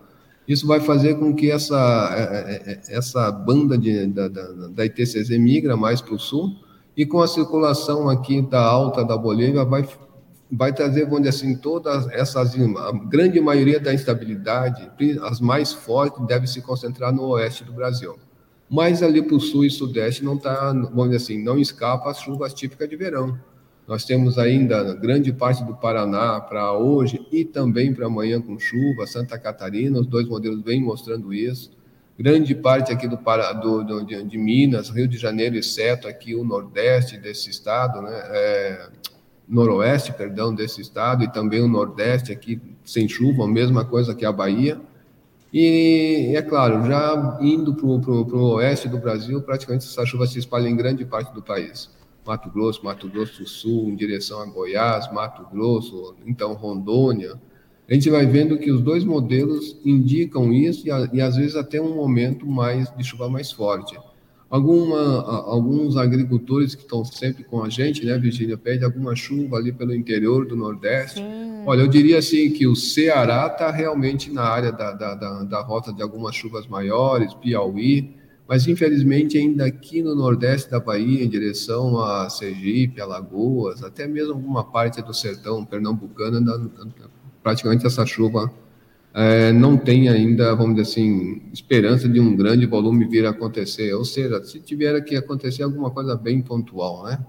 Isso 0.46 0.66
vai 0.66 0.81
fazer 0.81 1.14
com 1.14 1.34
que 1.34 1.50
essa, 1.50 2.10
é, 2.14 2.22
é, 2.22 2.72
é, 2.72 2.96
essa 2.96 3.31
banda 3.31 3.78
de, 3.78 4.06
da, 4.08 4.28
da, 4.28 4.42
da 4.69 4.84
ITCZ 4.84 5.31
migra 5.38 5.76
mais 5.76 6.02
para 6.02 6.14
o 6.14 6.19
sul, 6.19 6.54
e 6.96 7.06
com 7.06 7.20
a 7.20 7.26
circulação 7.26 8.08
aqui 8.08 8.42
da 8.42 8.62
alta 8.62 9.04
da 9.04 9.16
Bolívia 9.16 9.64
vai 9.64 9.88
vai 10.50 10.73
trazer, 10.73 11.05
vamos 11.05 11.23
dizer 11.23 11.31
assim, 11.31 11.56
todas 11.56 12.06
essas, 12.08 12.55
a 12.55 12.93
grande 12.93 13.41
maioria 13.41 13.81
da 13.81 13.93
instabilidade, 13.93 14.91
as 15.23 15.41
mais 15.41 15.73
fortes, 15.73 16.25
deve 16.26 16.46
se 16.46 16.61
concentrar 16.61 17.12
no 17.12 17.23
oeste 17.29 17.64
do 17.64 17.73
Brasil. 17.73 18.17
Mas 18.69 19.02
ali 19.02 19.23
para 19.23 19.37
o 19.37 19.41
sul 19.41 19.64
e 19.64 19.70
sudeste 19.70 20.25
não 20.25 20.37
está, 20.37 20.73
vamos 20.73 21.11
dizer 21.11 21.17
assim, 21.17 21.43
não 21.43 21.58
escapa 21.58 22.11
as 22.11 22.20
chuvas 22.20 22.55
típicas 22.55 22.88
de 22.88 22.96
verão. 22.96 23.38
Nós 23.87 24.05
temos 24.05 24.38
ainda 24.38 24.94
grande 24.94 25.32
parte 25.32 25.62
do 25.62 25.75
Paraná 25.75 26.41
para 26.41 26.73
hoje 26.73 27.20
e 27.31 27.44
também 27.44 27.93
para 27.93 28.06
amanhã 28.06 28.41
com 28.41 28.58
chuva, 28.58 29.06
Santa 29.06 29.38
Catarina, 29.38 30.00
os 30.00 30.06
dois 30.06 30.26
modelos 30.26 30.62
vêm 30.62 30.82
mostrando 30.82 31.35
isso. 31.35 31.70
Grande 32.19 32.55
parte 32.55 32.93
aqui 32.93 33.06
do, 33.06 33.17
do, 33.17 33.85
do 33.85 34.05
de, 34.05 34.38
Minas, 34.38 34.88
Rio 34.88 35.06
de 35.06 35.19
Janeiro, 35.19 35.56
exceto 35.56 36.08
aqui 36.08 36.35
o 36.35 36.44
nordeste 36.44 37.19
desse 37.19 37.50
estado, 37.50 38.00
né? 38.00 38.12
É, 38.12 38.88
noroeste, 39.49 40.12
perdão, 40.12 40.55
desse 40.55 40.81
estado 40.81 41.25
e 41.25 41.32
também 41.32 41.61
o 41.62 41.69
nordeste 41.69 42.32
aqui 42.32 42.60
sem 42.84 43.08
chuva, 43.08 43.44
a 43.44 43.48
mesma 43.48 43.84
coisa 43.84 44.15
que 44.15 44.24
a 44.24 44.32
Bahia. 44.32 44.81
E 45.53 46.32
é 46.34 46.43
claro, 46.43 46.84
já 46.86 47.39
indo 47.41 47.74
para 47.74 47.86
o 47.86 48.55
oeste 48.55 48.89
do 48.89 48.98
Brasil, 48.98 49.41
praticamente 49.41 49.86
essa 49.86 50.05
chuva 50.05 50.27
se 50.27 50.39
espalha 50.39 50.69
em 50.69 50.77
grande 50.77 51.05
parte 51.05 51.32
do 51.32 51.41
país. 51.41 51.91
Mato 52.27 52.51
Grosso, 52.51 52.84
Mato 52.84 53.08
Grosso 53.08 53.43
do 53.43 53.48
Sul, 53.48 53.89
em 53.89 53.94
direção 53.94 54.41
a 54.41 54.46
Goiás, 54.46 55.13
Mato 55.13 55.46
Grosso, 55.53 56.17
então 56.27 56.55
Rondônia. 56.55 57.41
A 57.89 57.93
gente 57.93 58.08
vai 58.08 58.24
vendo 58.27 58.58
que 58.58 58.72
os 58.72 58.81
dois 58.81 59.05
modelos 59.05 59.77
indicam 59.84 60.53
isso 60.53 60.89
e, 60.89 61.17
e 61.17 61.20
às 61.20 61.36
vezes 61.36 61.55
até 61.55 61.81
um 61.81 61.94
momento 61.94 62.46
mais 62.46 62.91
de 62.96 63.05
chuva 63.05 63.29
mais 63.29 63.53
forte. 63.53 63.96
Alguma, 64.55 65.20
alguns 65.51 65.96
agricultores 65.96 66.77
que 66.77 66.82
estão 66.82 67.05
sempre 67.05 67.43
com 67.43 67.65
a 67.65 67.69
gente, 67.69 68.06
né, 68.06 68.17
Virgínia, 68.17 68.56
pede 68.56 68.84
alguma 68.84 69.17
chuva 69.17 69.56
ali 69.56 69.73
pelo 69.73 69.93
interior 69.93 70.46
do 70.46 70.55
Nordeste. 70.55 71.19
Sim. 71.19 71.65
Olha, 71.67 71.81
eu 71.81 71.89
diria 71.89 72.19
assim 72.19 72.53
que 72.53 72.65
o 72.65 72.77
Ceará 72.77 73.49
está 73.49 73.73
realmente 73.73 74.31
na 74.31 74.44
área 74.44 74.70
da, 74.70 74.93
da, 74.93 75.17
da, 75.17 75.43
da, 75.43 75.61
rota 75.61 75.93
de 75.93 76.01
algumas 76.01 76.37
chuvas 76.37 76.69
maiores, 76.69 77.34
Piauí, 77.34 78.15
mas 78.49 78.69
infelizmente 78.69 79.37
ainda 79.37 79.67
aqui 79.67 80.01
no 80.05 80.15
Nordeste 80.15 80.70
da 80.70 80.79
Bahia, 80.79 81.25
em 81.25 81.29
direção 81.29 81.99
a 81.99 82.31
Sergipe, 82.31 83.01
Alagoas, 83.01 83.82
até 83.82 84.06
mesmo 84.06 84.34
alguma 84.34 84.63
parte 84.63 85.03
do 85.03 85.13
sertão 85.13 85.65
pernambucano, 85.65 86.70
praticamente 87.43 87.84
essa 87.84 88.06
chuva 88.06 88.53
é, 89.14 89.52
não 89.52 89.76
tem 89.76 90.08
ainda, 90.08 90.56
vamos 90.56 90.74
dizer 90.74 90.90
assim, 90.90 91.40
esperança 91.52 92.08
de 92.08 92.18
um 92.18 92.34
grande 92.34 92.66
volume 92.66 93.06
vir 93.06 93.24
a 93.24 93.30
acontecer. 93.30 93.94
Ou 93.94 94.04
seja, 94.04 94.42
se 94.42 94.58
tiver 94.58 95.00
que 95.02 95.14
acontecer 95.14 95.62
alguma 95.62 95.90
coisa 95.90 96.16
bem 96.16 96.42
pontual, 96.42 97.04
né? 97.04 97.24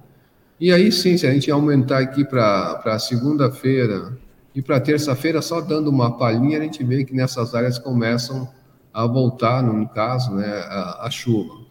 E 0.60 0.72
aí 0.72 0.92
sim, 0.92 1.16
se 1.16 1.28
a 1.28 1.32
gente 1.32 1.52
aumentar 1.52 2.00
aqui 2.00 2.26
para 2.26 2.98
segunda-feira 2.98 4.18
e 4.56 4.62
para 4.62 4.80
terça-feira, 4.80 5.42
só 5.42 5.62
dando 5.62 5.90
uma 5.90 6.18
palhinha, 6.18 6.58
a 6.58 6.64
gente 6.64 6.84
vê 6.84 7.04
que 7.04 7.14
nessas 7.14 7.54
áreas 7.54 7.78
começam 7.78 8.50
a 8.92 9.06
voltar, 9.06 9.62
no 9.62 9.88
caso, 9.90 10.34
né, 10.34 10.48
a, 10.48 11.06
a 11.06 11.10
chuva. 11.12 11.66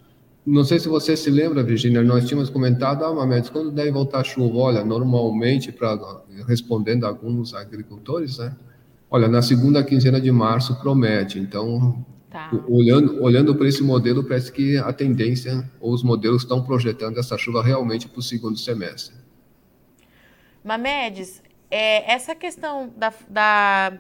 Não 0.47 0.63
sei 0.63 0.79
se 0.79 0.87
você 0.87 1.17
se 1.17 1.31
lembra, 1.31 1.63
Virginia, 1.63 2.03
nós 2.03 2.27
tínhamos 2.27 2.51
comentado, 2.51 3.03
ah, 3.03 3.15
Mamedes, 3.15 3.49
quando 3.49 3.73
deve 3.73 3.91
voltar 3.91 4.21
a 4.21 4.25
chuva? 4.25 4.59
Olha, 4.59 4.85
normalmente, 4.85 5.73
para 5.73 5.99
respondendo 6.47 7.05
a 7.05 7.09
alguns 7.09 7.55
agricultores, 7.55 8.39
né, 8.39 8.55
Olha, 9.15 9.29
na 9.29 9.43
segunda 9.43 9.85
quinzena 9.85 10.21
de 10.21 10.33
março 10.33 10.75
promete. 10.81 11.39
Então, 11.39 12.05
tá. 12.29 12.51
olhando, 12.69 13.23
olhando 13.23 13.55
para 13.55 13.69
esse 13.69 13.81
modelo, 13.81 14.25
parece 14.25 14.51
que 14.51 14.77
a 14.77 14.93
tendência, 14.93 15.71
ou 15.81 15.93
os 15.93 16.03
modelos 16.03 16.43
estão 16.43 16.65
projetando 16.65 17.17
essa 17.21 17.39
chuva 17.39 17.63
realmente 17.63 18.09
para 18.09 18.19
o 18.19 18.23
segundo 18.23 18.59
semestre. 18.59 19.15
Mamedes, 20.65 21.41
é, 21.71 22.13
essa 22.13 22.35
questão 22.35 22.93
da, 22.97 23.13
da 23.31 23.93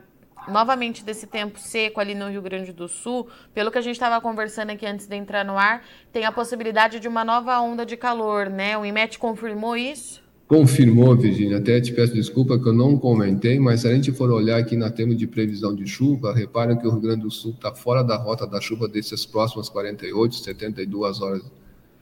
novamente 0.49 1.05
desse 1.05 1.29
tempo 1.29 1.61
seco 1.61 2.01
ali 2.01 2.17
no 2.17 2.29
Rio 2.29 2.43
Grande 2.43 2.73
do 2.73 2.89
Sul, 2.89 3.29
pelo 3.55 3.71
que 3.71 3.79
a 3.79 3.83
gente 3.83 3.95
estava 3.95 4.21
conversando 4.21 4.71
aqui 4.71 4.85
antes 4.85 5.07
de 5.07 5.15
entrar 5.15 5.45
no 5.45 5.57
ar, 5.57 5.85
tem 6.13 6.25
a 6.25 6.33
possibilidade 6.33 6.99
de 6.99 7.07
uma 7.07 7.25
nova 7.25 7.61
onda 7.61 7.87
de 7.87 7.97
calor, 7.97 8.51
né? 8.51 8.77
O 8.77 8.85
IMET 8.85 9.17
confirmou 9.21 9.77
isso? 9.77 10.24
Confirmou, 10.47 11.17
Virginia. 11.17 11.57
Até 11.57 11.81
te 11.81 11.93
peço 11.93 12.13
desculpa 12.13 12.59
que 12.59 12.69
eu 12.69 12.73
não 12.73 12.99
comentei, 12.99 13.59
mas 13.59 13.81
se 13.81 13.89
a 13.89 13.95
gente 13.95 14.13
for 14.13 14.31
olhar 14.31 14.59
aqui 14.59 14.77
na 14.77 14.91
termo 14.91 15.15
de 15.15 15.27
previsão 15.27 15.75
de 15.75 15.87
chuva, 15.87 16.35
reparem 16.35 16.77
que 16.77 16.87
o 16.87 16.91
Rio 16.91 17.01
Grande 17.01 17.23
do 17.23 17.31
Sul 17.31 17.53
está 17.53 17.75
fora 17.75 18.03
da 18.03 18.17
rota 18.17 18.47
da 18.47 18.61
chuva 18.61 18.87
dessas 18.87 19.25
próximas 19.25 19.71
48, 19.71 20.35
72 20.35 21.21
horas 21.23 21.43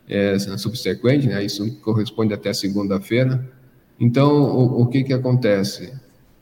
é, 0.08 0.36
subsequentes, 0.58 1.26
né? 1.26 1.44
Isso 1.44 1.80
corresponde 1.80 2.34
até 2.34 2.52
segunda-feira. 2.52 3.48
Então, 3.98 4.42
o, 4.42 4.82
o, 4.82 4.86
que 4.86 5.04
que 5.04 5.12
acontece? 5.12 5.92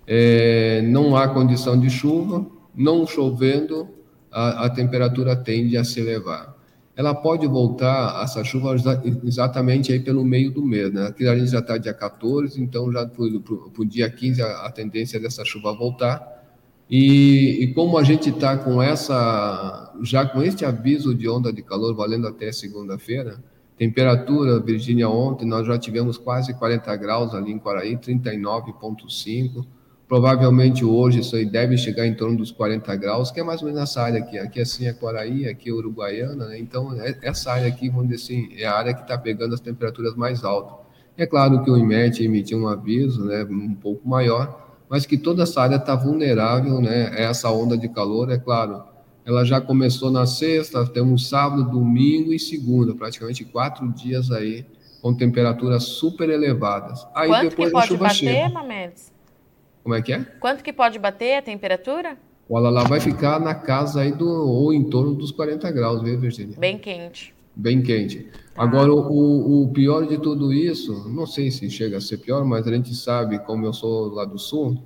É, 0.06 0.80
não 0.82 1.14
há 1.14 1.28
condição 1.28 1.78
de 1.78 1.90
chuva, 1.90 2.46
não 2.74 3.06
chovendo, 3.06 3.86
a, 4.32 4.64
a 4.64 4.70
temperatura 4.70 5.36
tende 5.36 5.76
a 5.76 5.84
se 5.84 6.00
elevar 6.00 6.49
ela 7.00 7.14
pode 7.14 7.46
voltar, 7.46 8.22
essa 8.22 8.44
chuva, 8.44 8.76
exatamente 9.24 9.90
aí 9.90 10.00
pelo 10.00 10.22
meio 10.22 10.50
do 10.50 10.62
mês, 10.62 10.92
né? 10.92 11.06
Aqui 11.06 11.26
a 11.26 11.34
gente 11.34 11.50
já 11.50 11.60
está 11.60 11.78
dia 11.78 11.94
14, 11.94 12.62
então 12.62 12.92
já 12.92 13.06
para 13.06 13.24
o 13.24 13.84
dia 13.86 14.10
15 14.10 14.42
a, 14.42 14.66
a, 14.66 14.70
tendência 14.70 15.18
dessa 15.18 15.42
chuva 15.42 15.72
voltar. 15.72 16.22
E, 16.90 17.64
e 17.64 17.72
como 17.72 17.96
a 17.96 18.02
gente 18.02 18.28
está 18.28 18.54
com 18.58 18.82
essa, 18.82 19.94
já 20.02 20.26
com 20.26 20.42
este 20.42 20.62
aviso 20.66 21.14
de 21.14 21.26
onda 21.26 21.50
de 21.50 21.62
calor 21.62 21.94
valendo 21.94 22.28
até 22.28 22.52
segunda-feira, 22.52 23.42
temperatura, 23.78 24.60
Virgínia, 24.60 25.08
ontem 25.08 25.46
nós 25.46 25.66
já 25.66 25.78
tivemos 25.78 26.18
quase 26.18 26.52
40 26.52 26.94
graus 26.96 27.34
ali 27.34 27.50
em 27.50 27.58
Quaraí, 27.58 27.96
39,5 27.96 29.64
Provavelmente 30.10 30.84
hoje 30.84 31.20
isso 31.20 31.36
aí 31.36 31.46
deve 31.46 31.78
chegar 31.78 32.04
em 32.04 32.12
torno 32.12 32.36
dos 32.36 32.50
40 32.50 32.96
graus, 32.96 33.30
que 33.30 33.38
é 33.38 33.44
mais 33.44 33.62
ou 33.62 33.68
menos 33.68 33.80
essa 33.80 34.02
área 34.02 34.18
aqui. 34.18 34.36
Aqui 34.40 34.60
assim 34.60 34.88
é 34.88 34.92
Quaraí, 34.92 35.48
aqui 35.48 35.70
é 35.70 35.72
Uruguaiana, 35.72 36.48
né? 36.48 36.58
Então, 36.58 36.92
é, 37.00 37.16
essa 37.22 37.52
área 37.52 37.68
aqui, 37.68 37.88
vamos 37.88 38.08
dizer 38.08 38.24
assim, 38.24 38.48
é 38.58 38.66
a 38.66 38.74
área 38.74 38.92
que 38.92 39.02
está 39.02 39.16
pegando 39.16 39.54
as 39.54 39.60
temperaturas 39.60 40.16
mais 40.16 40.42
altas. 40.42 40.78
É 41.16 41.24
claro 41.26 41.62
que 41.62 41.70
o 41.70 41.76
IMET 41.76 42.24
emitiu 42.24 42.58
um 42.58 42.66
aviso, 42.66 43.24
né, 43.24 43.46
um 43.48 43.72
pouco 43.72 44.08
maior, 44.08 44.80
mas 44.88 45.06
que 45.06 45.16
toda 45.16 45.44
essa 45.44 45.62
área 45.62 45.76
está 45.76 45.94
vulnerável, 45.94 46.80
né, 46.80 47.12
a 47.12 47.20
essa 47.30 47.48
onda 47.48 47.78
de 47.78 47.88
calor, 47.88 48.32
é 48.32 48.38
claro. 48.38 48.82
Ela 49.24 49.44
já 49.44 49.60
começou 49.60 50.10
na 50.10 50.26
sexta, 50.26 50.84
temos 50.86 51.28
sábado, 51.28 51.70
domingo 51.70 52.32
e 52.32 52.38
segunda, 52.40 52.96
praticamente 52.96 53.44
quatro 53.44 53.88
dias 53.92 54.32
aí 54.32 54.66
com 55.00 55.14
temperaturas 55.14 55.84
super 55.84 56.28
elevadas. 56.28 57.06
Aí 57.14 57.28
Quanto 57.28 57.48
depois 57.50 57.68
que 57.68 57.72
pode 57.72 57.84
a 57.84 57.88
chuva 57.88 58.04
bater, 58.06 58.16
chega. 58.16 58.48
Mamedes? 58.48 59.19
Como 59.82 59.94
é 59.94 60.02
que 60.02 60.12
é? 60.12 60.24
Quanto 60.38 60.62
que 60.62 60.72
pode 60.72 60.98
bater 60.98 61.36
a 61.36 61.42
temperatura? 61.42 62.16
O 62.48 62.56
Alalá 62.56 62.84
vai 62.84 63.00
ficar 63.00 63.38
na 63.40 63.54
casa 63.54 64.00
aí 64.00 64.12
do 64.12 64.28
ou 64.28 64.72
em 64.72 64.84
torno 64.84 65.14
dos 65.14 65.30
40 65.30 65.70
graus, 65.70 66.02
viu, 66.02 66.18
Virginia? 66.18 66.56
Bem 66.58 66.78
quente. 66.78 67.34
Bem 67.54 67.82
quente. 67.82 68.28
Tá. 68.54 68.62
Agora, 68.62 68.92
o, 68.92 69.62
o 69.62 69.68
pior 69.72 70.06
de 70.06 70.18
tudo 70.18 70.52
isso, 70.52 71.08
não 71.08 71.26
sei 71.26 71.50
se 71.50 71.70
chega 71.70 71.98
a 71.98 72.00
ser 72.00 72.18
pior, 72.18 72.44
mas 72.44 72.66
a 72.66 72.72
gente 72.72 72.94
sabe, 72.94 73.38
como 73.40 73.64
eu 73.66 73.72
sou 73.72 74.12
lá 74.12 74.24
do 74.24 74.38
sul, 74.38 74.82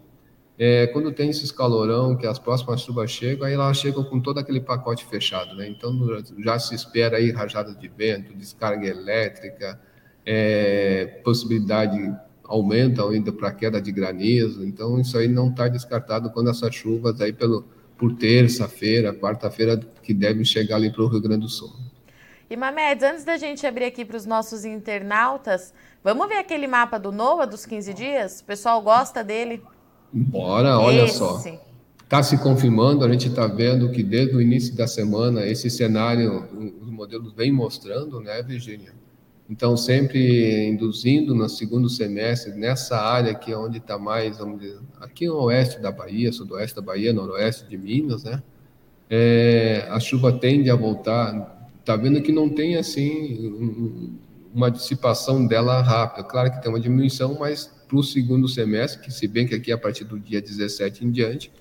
é, 0.58 0.86
quando 0.88 1.10
tem 1.12 1.30
esses 1.30 1.50
calorão, 1.50 2.16
que 2.16 2.26
as 2.26 2.38
próximas 2.38 2.80
chuvas 2.80 3.10
chegam, 3.10 3.46
aí 3.46 3.54
elas 3.54 3.76
chegam 3.76 4.04
com 4.04 4.20
todo 4.20 4.38
aquele 4.38 4.60
pacote 4.60 5.04
fechado, 5.04 5.56
né? 5.56 5.68
Então 5.68 5.92
já 6.38 6.58
se 6.58 6.74
espera 6.74 7.16
aí 7.16 7.30
rajada 7.32 7.74
de 7.74 7.88
vento, 7.88 8.32
descarga 8.34 8.86
elétrica, 8.86 9.80
é, 10.24 11.20
possibilidade 11.24 11.98
aumentam 12.44 13.08
ainda 13.08 13.32
para 13.32 13.52
queda 13.52 13.80
de 13.80 13.90
granizo, 13.90 14.64
então 14.64 15.00
isso 15.00 15.16
aí 15.16 15.28
não 15.28 15.48
está 15.48 15.68
descartado 15.68 16.30
quando 16.30 16.50
essas 16.50 16.74
chuvas 16.74 17.20
aí 17.20 17.32
pelo, 17.32 17.64
por 17.96 18.14
terça-feira, 18.16 19.14
quarta-feira, 19.14 19.78
que 20.02 20.12
devem 20.12 20.44
chegar 20.44 20.76
ali 20.76 20.92
para 20.92 21.02
o 21.02 21.08
Rio 21.08 21.20
Grande 21.20 21.42
do 21.42 21.48
Sul. 21.48 21.72
E 22.48 22.56
Mamedes, 22.56 23.02
antes 23.02 23.24
da 23.24 23.36
gente 23.36 23.66
abrir 23.66 23.86
aqui 23.86 24.04
para 24.04 24.16
os 24.16 24.26
nossos 24.26 24.64
internautas, 24.64 25.72
vamos 26.02 26.28
ver 26.28 26.36
aquele 26.36 26.66
mapa 26.66 26.98
do 26.98 27.10
NOAA 27.10 27.46
dos 27.46 27.64
15 27.64 27.94
dias? 27.94 28.40
O 28.40 28.44
pessoal 28.44 28.82
gosta 28.82 29.24
dele? 29.24 29.62
Bora, 30.12 30.78
olha 30.78 31.04
Esse. 31.04 31.18
só. 31.18 31.42
Está 32.02 32.22
se 32.22 32.36
confirmando, 32.38 33.04
a 33.04 33.10
gente 33.10 33.28
está 33.28 33.46
vendo 33.46 33.90
que 33.90 34.02
desde 34.02 34.36
o 34.36 34.40
início 34.40 34.76
da 34.76 34.86
semana 34.86 35.46
esse 35.46 35.70
cenário, 35.70 36.46
os 36.82 36.90
modelos 36.90 37.32
vêm 37.32 37.50
mostrando, 37.50 38.20
né, 38.20 38.42
Virginia? 38.42 38.92
Então, 39.48 39.76
sempre 39.76 40.66
induzindo 40.66 41.34
no 41.34 41.48
segundo 41.48 41.88
semestre, 41.88 42.52
nessa 42.52 42.96
área 42.98 43.32
aqui 43.32 43.52
é 43.52 43.56
onde 43.56 43.76
está 43.76 43.98
mais, 43.98 44.38
vamos 44.38 44.60
dizer, 44.60 44.78
aqui 44.98 45.26
no 45.26 45.36
oeste 45.42 45.78
da 45.80 45.92
Bahia, 45.92 46.32
sudoeste 46.32 46.74
da 46.74 46.80
Bahia, 46.80 47.12
noroeste 47.12 47.68
de 47.68 47.76
Minas, 47.76 48.24
né? 48.24 48.42
É, 49.10 49.86
a 49.90 50.00
chuva 50.00 50.32
tende 50.32 50.70
a 50.70 50.74
voltar. 50.74 51.68
Está 51.78 51.94
vendo 51.94 52.22
que 52.22 52.32
não 52.32 52.48
tem, 52.48 52.76
assim, 52.76 54.18
uma 54.54 54.70
dissipação 54.70 55.46
dela 55.46 55.82
rápida. 55.82 56.26
Claro 56.26 56.50
que 56.50 56.62
tem 56.62 56.70
uma 56.70 56.80
diminuição, 56.80 57.36
mas 57.38 57.70
para 57.86 57.98
o 57.98 58.02
segundo 58.02 58.48
semestre, 58.48 59.02
que 59.02 59.12
se 59.12 59.28
bem 59.28 59.46
que 59.46 59.54
aqui 59.54 59.70
é 59.70 59.74
a 59.74 59.78
partir 59.78 60.04
do 60.04 60.18
dia 60.18 60.40
17 60.40 61.04
em 61.04 61.10
diante, 61.10 61.52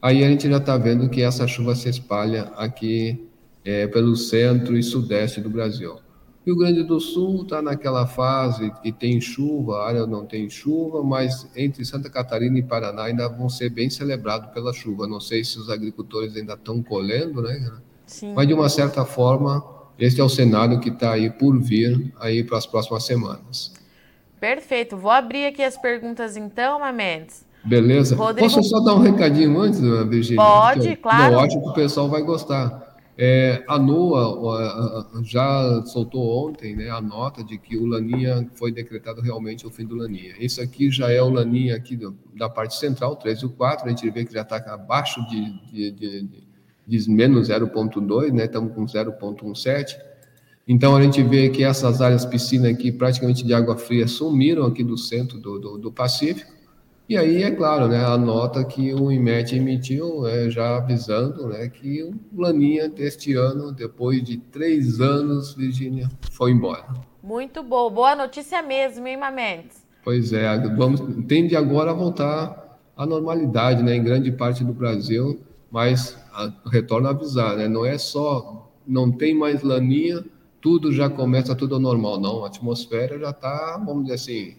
aí 0.00 0.24
a 0.24 0.28
gente 0.28 0.48
já 0.48 0.56
está 0.56 0.78
vendo 0.78 1.10
que 1.10 1.20
essa 1.20 1.46
chuva 1.46 1.74
se 1.74 1.90
espalha 1.90 2.44
aqui 2.56 3.28
é, 3.64 3.86
pelo 3.86 4.16
centro 4.16 4.78
e 4.78 4.82
sudeste 4.82 5.42
do 5.42 5.50
Brasil. 5.50 5.96
Rio 6.48 6.56
Grande 6.56 6.82
do 6.82 6.98
Sul 6.98 7.42
está 7.42 7.60
naquela 7.60 8.06
fase 8.06 8.72
que 8.82 8.90
tem 8.90 9.20
chuva, 9.20 9.80
a 9.80 9.88
área 9.88 10.06
não 10.06 10.24
tem 10.24 10.48
chuva, 10.48 11.02
mas 11.02 11.46
entre 11.54 11.84
Santa 11.84 12.08
Catarina 12.08 12.58
e 12.58 12.62
Paraná 12.62 13.02
ainda 13.02 13.28
vão 13.28 13.50
ser 13.50 13.68
bem 13.68 13.90
celebrados 13.90 14.50
pela 14.54 14.72
chuva. 14.72 15.06
Não 15.06 15.20
sei 15.20 15.44
se 15.44 15.58
os 15.58 15.68
agricultores 15.68 16.34
ainda 16.34 16.54
estão 16.54 16.82
colhendo, 16.82 17.42
né? 17.42 17.70
Sim. 18.06 18.32
Mas 18.34 18.48
de 18.48 18.54
uma 18.54 18.70
certa 18.70 19.04
forma, 19.04 19.62
este 19.98 20.22
é 20.22 20.24
o 20.24 20.28
cenário 20.30 20.80
que 20.80 20.88
está 20.88 21.12
aí 21.12 21.28
por 21.28 21.60
vir 21.60 22.14
aí 22.18 22.42
para 22.42 22.56
as 22.56 22.64
próximas 22.64 23.04
semanas. 23.04 23.74
Perfeito. 24.40 24.96
Vou 24.96 25.10
abrir 25.10 25.44
aqui 25.44 25.62
as 25.62 25.76
perguntas 25.76 26.34
então, 26.34 26.80
Mamedes. 26.80 27.44
Beleza. 27.62 28.16
Rodrigo... 28.16 28.50
Posso 28.50 28.66
só 28.66 28.80
dar 28.80 28.94
um 28.94 29.00
recadinho 29.00 29.60
antes, 29.60 29.80
Virginia? 30.08 30.42
Pode, 30.42 30.96
claro. 30.96 31.34
Eu 31.34 31.40
acho 31.40 31.60
que 31.60 31.68
o 31.68 31.74
pessoal 31.74 32.08
vai 32.08 32.22
gostar. 32.22 32.87
É, 33.20 33.64
a 33.66 33.76
NOAA 33.76 35.24
já 35.24 35.82
soltou 35.86 36.46
ontem 36.46 36.76
né, 36.76 36.88
a 36.88 37.00
nota 37.00 37.42
de 37.42 37.58
que 37.58 37.76
o 37.76 37.84
Laninha 37.84 38.48
foi 38.54 38.70
decretado 38.70 39.20
realmente 39.20 39.66
o 39.66 39.70
fim 39.70 39.84
do 39.84 39.96
Laninha. 39.96 40.36
Isso 40.38 40.62
aqui 40.62 40.88
já 40.88 41.10
é 41.10 41.20
o 41.20 41.28
Laninha 41.28 41.74
aqui 41.74 41.96
do, 41.96 42.16
da 42.36 42.48
parte 42.48 42.76
central, 42.76 43.16
3 43.16 43.40
e 43.40 43.46
o 43.46 43.50
4, 43.50 43.86
a 43.86 43.88
gente 43.88 44.08
vê 44.08 44.24
que 44.24 44.32
já 44.32 44.42
está 44.42 44.58
abaixo 44.72 45.20
de, 45.28 45.50
de, 45.72 45.90
de, 45.90 46.28
de 46.86 47.10
menos 47.10 47.48
0,2, 47.48 48.32
né, 48.32 48.44
estamos 48.44 48.72
com 48.72 48.86
0,17. 48.86 49.96
Então 50.68 50.94
a 50.94 51.02
gente 51.02 51.20
vê 51.20 51.48
que 51.48 51.64
essas 51.64 52.00
áreas 52.00 52.24
piscina 52.24 52.68
aqui, 52.68 52.92
praticamente 52.92 53.44
de 53.44 53.52
água 53.52 53.76
fria, 53.76 54.06
sumiram 54.06 54.64
aqui 54.64 54.84
do 54.84 54.96
centro 54.96 55.40
do, 55.40 55.58
do, 55.58 55.78
do 55.78 55.90
Pacífico. 55.90 56.52
E 57.08 57.16
aí, 57.16 57.42
é 57.42 57.50
claro, 57.50 57.88
né, 57.88 58.04
a 58.04 58.18
nota 58.18 58.62
que 58.62 58.92
o 58.92 59.10
IMET 59.10 59.56
emitiu, 59.56 60.26
é, 60.26 60.50
já 60.50 60.76
avisando 60.76 61.48
né, 61.48 61.66
que 61.66 62.02
o 62.02 62.12
Laninha 62.36 62.86
deste 62.86 63.32
ano, 63.32 63.72
depois 63.72 64.22
de 64.22 64.36
três 64.36 65.00
anos, 65.00 65.54
Virgínia, 65.54 66.06
foi 66.30 66.50
embora. 66.50 66.84
Muito 67.22 67.62
bom. 67.62 67.90
Boa 67.90 68.14
notícia 68.14 68.60
mesmo, 68.60 69.06
hein, 69.06 69.16
Mamedes? 69.16 69.86
Pois 70.04 70.34
é, 70.34 70.58
vamos, 70.76 71.00
tende 71.26 71.56
agora 71.56 71.92
a 71.92 71.94
voltar 71.94 72.78
à 72.94 73.06
normalidade 73.06 73.82
né, 73.82 73.96
em 73.96 74.04
grande 74.04 74.30
parte 74.30 74.62
do 74.62 74.74
Brasil, 74.74 75.40
mas 75.70 76.14
a, 76.30 76.52
retorna 76.70 77.08
a 77.08 77.12
avisar, 77.12 77.56
né, 77.56 77.68
não 77.68 77.86
é 77.86 77.96
só, 77.96 78.70
não 78.86 79.10
tem 79.10 79.34
mais 79.34 79.62
Laninha, 79.62 80.22
tudo 80.60 80.92
já 80.92 81.08
começa 81.08 81.54
tudo 81.54 81.80
normal, 81.80 82.20
não. 82.20 82.44
A 82.44 82.48
atmosfera 82.48 83.18
já 83.18 83.30
está, 83.30 83.82
vamos 83.82 84.02
dizer 84.02 84.14
assim, 84.16 84.56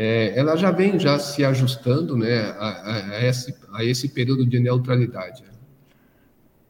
é, 0.00 0.32
ela 0.38 0.54
já 0.54 0.70
vem 0.70 0.96
já 0.96 1.18
se 1.18 1.44
ajustando 1.44 2.16
né, 2.16 2.54
a, 2.56 3.16
a, 3.16 3.26
esse, 3.26 3.52
a 3.72 3.84
esse 3.84 4.08
período 4.08 4.46
de 4.46 4.60
neutralidade. 4.60 5.42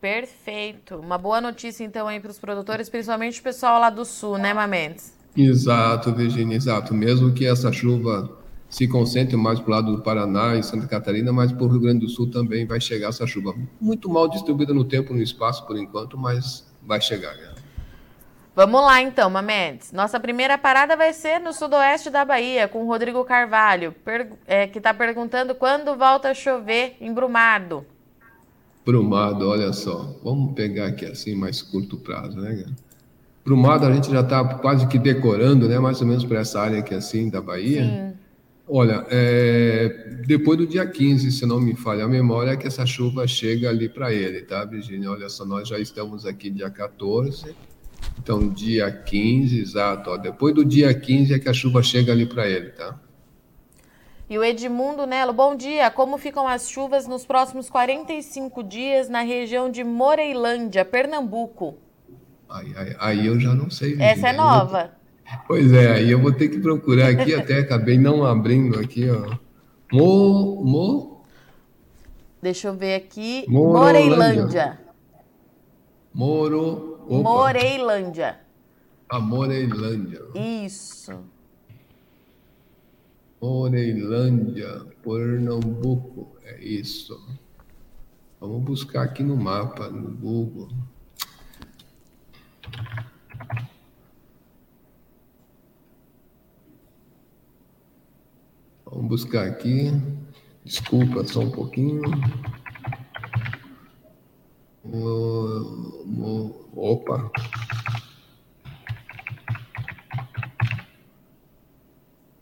Perfeito. 0.00 0.97
Uma 0.97 1.18
boa 1.18 1.38
notícia, 1.38 1.85
então, 1.85 2.08
aí 2.08 2.20
para 2.20 2.30
os 2.30 2.38
produtores, 2.38 2.88
principalmente 2.88 3.38
o 3.38 3.42
pessoal 3.42 3.78
lá 3.78 3.90
do 3.90 4.02
sul, 4.02 4.38
né, 4.38 4.54
Mamentes? 4.54 5.12
Exato, 5.37 6.11
Virginia, 6.14 6.56
exato. 6.56 6.94
Mesmo 6.94 7.30
que 7.35 7.44
essa 7.44 7.70
chuva 7.70 8.35
se 8.66 8.88
concentre 8.88 9.37
mais 9.37 9.61
para 9.61 9.68
o 9.68 9.75
lado 9.75 9.97
do 9.97 10.02
Paraná 10.02 10.56
e 10.56 10.62
Santa 10.62 10.87
Catarina, 10.87 11.30
mas 11.30 11.52
para 11.52 11.64
o 11.64 11.68
Rio 11.68 11.80
Grande 11.80 12.06
do 12.06 12.08
Sul 12.08 12.30
também 12.30 12.64
vai 12.64 12.80
chegar 12.80 13.08
essa 13.08 13.26
chuva. 13.26 13.54
Muito 13.78 14.08
mal 14.08 14.26
distribuída 14.30 14.73
no 14.73 14.85
tempo 14.85 15.12
e 15.12 15.16
no 15.16 15.23
espaço 15.23 15.66
por 15.66 15.76
enquanto, 15.76 16.16
mas 16.16 16.66
vai 16.82 16.99
chegar. 16.99 17.37
Né? 17.37 17.48
Vamos 18.59 18.81
lá 18.81 19.00
então, 19.00 19.31
Mamedes. 19.31 19.93
Nossa 19.93 20.19
primeira 20.19 20.59
parada 20.59 20.97
vai 20.97 21.12
ser 21.12 21.38
no 21.38 21.53
sudoeste 21.53 22.11
da 22.11 22.25
Bahia, 22.25 22.67
com 22.67 22.83
o 22.83 22.87
Rodrigo 22.88 23.25
Carvalho, 23.25 23.95
é, 24.49 24.67
que 24.67 24.79
está 24.79 24.93
perguntando 24.93 25.55
quando 25.55 25.95
volta 25.95 26.31
a 26.31 26.35
chover 26.35 26.97
em 27.00 27.15
Brumado. 27.15 27.87
Brumado, 28.85 29.49
olha 29.49 29.73
só. 29.73 30.12
Vamos 30.25 30.55
pegar 30.55 30.87
aqui 30.87 31.07
assim, 31.07 31.37
mais 31.37 31.62
curto 31.62 31.99
prazo, 31.99 32.41
né, 32.41 32.65
Brumado 33.45 33.87
a 33.87 33.93
gente 33.93 34.11
já 34.11 34.23
está 34.23 34.45
quase 34.45 34.88
que 34.88 34.99
decorando, 34.99 35.69
né? 35.69 35.79
Mais 35.79 36.00
ou 36.00 36.09
menos 36.09 36.25
para 36.25 36.41
essa 36.41 36.61
área 36.61 36.81
aqui 36.81 36.97
assim 36.97 37.31
da 37.31 37.41
Bahia. 37.41 37.85
Sim. 37.85 38.19
Olha, 38.69 39.07
é, 39.09 40.19
depois 40.27 40.59
do 40.59 40.67
dia 40.67 40.85
15, 40.85 41.31
se 41.31 41.47
não 41.47 41.61
me 41.61 41.77
falha 41.77 42.05
a 42.05 42.09
memória, 42.09 42.50
é 42.50 42.57
que 42.57 42.67
essa 42.67 42.85
chuva 42.85 43.25
chega 43.25 43.69
ali 43.69 43.88
para 43.88 44.12
ele, 44.12 44.43
tá, 44.43 44.65
Virginia? 44.65 45.12
Olha 45.12 45.29
só, 45.29 45.45
nós 45.45 45.69
já 45.69 45.79
estamos 45.79 46.27
aqui 46.27 46.50
dia 46.50 46.69
14, 46.69 47.55
então 48.19 48.49
dia 48.49 48.91
15, 48.91 49.61
exato. 49.61 50.11
Ó, 50.11 50.17
depois 50.17 50.55
do 50.55 50.65
dia 50.65 50.93
15 50.93 51.35
é 51.35 51.39
que 51.39 51.49
a 51.49 51.53
chuva 51.53 51.83
chega 51.83 52.13
ali 52.13 52.27
para 52.27 52.49
ele, 52.49 52.71
tá? 52.71 52.99
E 54.29 54.39
o 54.39 54.45
Edmundo 54.45 55.07
Nelo, 55.07 55.33
bom 55.33 55.57
dia. 55.57 55.91
Como 55.91 56.19
ficam 56.19 56.47
as 56.47 56.69
chuvas 56.69 57.07
nos 57.07 57.25
próximos 57.25 57.71
45 57.71 58.63
dias 58.63 59.09
na 59.09 59.23
região 59.23 59.71
de 59.71 59.83
Moreilândia, 59.83 60.85
Pernambuco? 60.85 61.79
Aí, 62.49 62.75
aí, 62.77 62.97
aí 62.99 63.27
eu 63.27 63.41
já 63.41 63.55
não 63.55 63.71
sei. 63.71 63.91
Virginia. 63.91 64.13
Essa 64.13 64.29
é 64.29 64.33
nova. 64.33 64.93
Pois 65.47 65.73
é, 65.73 65.93
aí 65.93 66.11
eu 66.11 66.21
vou 66.21 66.33
ter 66.33 66.49
que 66.49 66.59
procurar 66.59 67.09
aqui, 67.09 67.35
até 67.35 67.59
acabei 67.59 67.99
não 67.99 68.25
abrindo 68.25 68.79
aqui, 68.79 69.09
ó. 69.11 69.37
Mo, 69.93 70.63
mo... 70.65 71.23
Deixa 72.41 72.69
eu 72.69 72.75
ver 72.75 72.95
aqui. 72.95 73.45
Moreilândia. 73.49 74.79
Moro. 76.15 76.88
Opa. 77.09 77.23
Moreilândia. 77.23 78.38
A 79.09 79.19
Moreilândia. 79.19 80.21
Isso. 80.35 81.19
Moreilândia, 83.41 84.85
Pernambuco. 85.03 86.37
É 86.45 86.62
isso. 86.62 87.19
Vamos 88.38 88.62
buscar 88.62 89.05
aqui 89.05 89.23
no 89.23 89.37
mapa, 89.37 89.88
no 89.88 90.15
Google. 90.15 90.69
Vamos 98.85 99.09
buscar 99.09 99.47
aqui. 99.47 99.91
Desculpa 100.62 101.27
só 101.27 101.41
um 101.41 101.50
pouquinho. 101.50 102.03
Opa. 106.75 107.30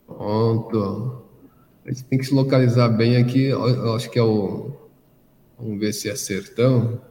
Pronto. 0.05 1.23
A 1.85 1.89
gente 1.91 2.03
tem 2.05 2.19
que 2.19 2.25
se 2.25 2.33
localizar 2.33 2.89
bem 2.89 3.17
aqui. 3.17 3.45
Eu 3.45 3.93
acho 3.95 4.09
que 4.09 4.19
é 4.19 4.23
o. 4.23 4.71
Vamos 5.57 5.79
ver 5.79 5.93
se 5.93 6.09
é 6.09 6.15
sertão. 6.15 7.01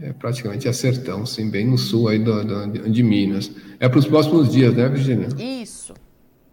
É 0.00 0.12
praticamente 0.12 0.68
é 0.68 0.72
sertão, 0.72 1.26
sim, 1.26 1.50
bem 1.50 1.66
no 1.66 1.76
sul 1.76 2.06
aí 2.06 2.20
do, 2.20 2.44
do, 2.44 2.88
de 2.88 3.02
Minas. 3.02 3.50
É 3.80 3.88
para 3.88 3.98
os 3.98 4.06
próximos 4.06 4.48
dias, 4.52 4.72
né, 4.72 4.88
Virginia? 4.88 5.28
Isso. 5.36 5.92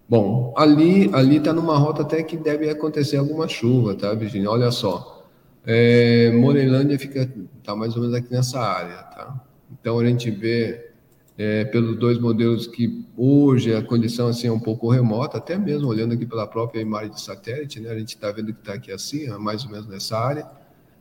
Bom, 0.09 0.51
ali 0.57 1.11
ali 1.13 1.37
está 1.37 1.53
numa 1.53 1.77
rota 1.77 2.01
até 2.01 2.23
que 2.23 2.37
deve 2.37 2.67
acontecer 2.69 3.17
alguma 3.17 3.47
chuva, 3.47 3.93
tá, 3.93 4.13
Virginia? 4.15 4.49
Olha 4.49 4.71
só, 4.71 5.14
é, 5.65 6.31
Morelândia 6.31 6.97
fica 6.99 7.31
tá 7.63 7.75
mais 7.75 7.95
ou 7.95 8.01
menos 8.01 8.15
aqui 8.15 8.31
nessa 8.31 8.59
área, 8.59 8.97
tá? 9.03 9.41
Então 9.71 9.99
a 9.99 10.05
gente 10.05 10.29
vê 10.29 10.91
é, 11.37 11.65
pelos 11.65 11.97
dois 11.97 12.19
modelos 12.19 12.67
que 12.67 13.05
hoje 13.17 13.73
a 13.73 13.81
condição 13.81 14.27
assim 14.27 14.47
é 14.47 14.51
um 14.51 14.59
pouco 14.59 14.89
remota, 14.89 15.37
até 15.37 15.57
mesmo 15.57 15.87
olhando 15.87 16.13
aqui 16.13 16.25
pela 16.25 16.47
própria 16.47 16.81
imagem 16.81 17.11
de 17.11 17.21
satélite, 17.21 17.79
né? 17.79 17.89
A 17.89 17.97
gente 17.97 18.15
está 18.15 18.31
vendo 18.31 18.53
que 18.53 18.59
está 18.59 18.73
aqui 18.73 18.91
assim, 18.91 19.27
mais 19.39 19.63
ou 19.65 19.71
menos 19.71 19.87
nessa 19.87 20.17
área, 20.17 20.47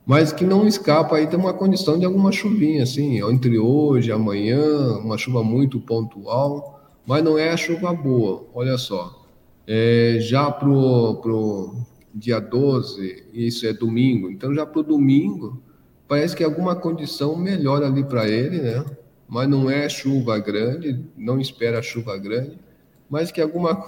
mas 0.07 0.33
que 0.33 0.45
não 0.45 0.67
escapa 0.67 1.17
aí 1.17 1.27
tem 1.27 1.39
uma 1.39 1.55
condição 1.55 1.99
de 1.99 2.05
alguma 2.05 2.33
chuvinha 2.33 2.83
assim, 2.83 3.23
entre 3.23 3.59
hoje, 3.59 4.11
amanhã, 4.11 4.99
uma 4.99 5.19
chuva 5.19 5.43
muito 5.43 5.81
pontual 5.81 6.75
mas 7.07 7.23
não 7.23 7.39
é 7.39 7.51
a 7.51 7.57
chuva 7.57 7.93
boa. 7.93 8.47
Olha 8.55 8.79
só, 8.79 9.27
é, 9.67 10.19
já 10.21 10.51
para 10.51 10.69
o 10.69 11.77
dia 12.15 12.39
12, 12.39 13.25
isso 13.33 13.67
é 13.67 13.73
domingo, 13.73 14.31
então 14.31 14.55
já 14.55 14.65
para 14.65 14.81
o 14.81 14.85
domingo, 14.85 15.61
parece 16.07 16.37
que 16.37 16.45
alguma 16.45 16.77
condição 16.77 17.37
melhora 17.37 17.87
ali 17.87 18.05
para 18.05 18.29
ele, 18.29 18.61
né? 18.61 18.85
Mas 19.29 19.49
não 19.49 19.69
é 19.69 19.89
chuva 19.89 20.39
grande, 20.39 21.05
não 21.17 21.41
espera 21.41 21.83
chuva 21.83 22.17
grande, 22.17 22.59
mas 23.11 23.33
que 23.33 23.41
alguma, 23.41 23.83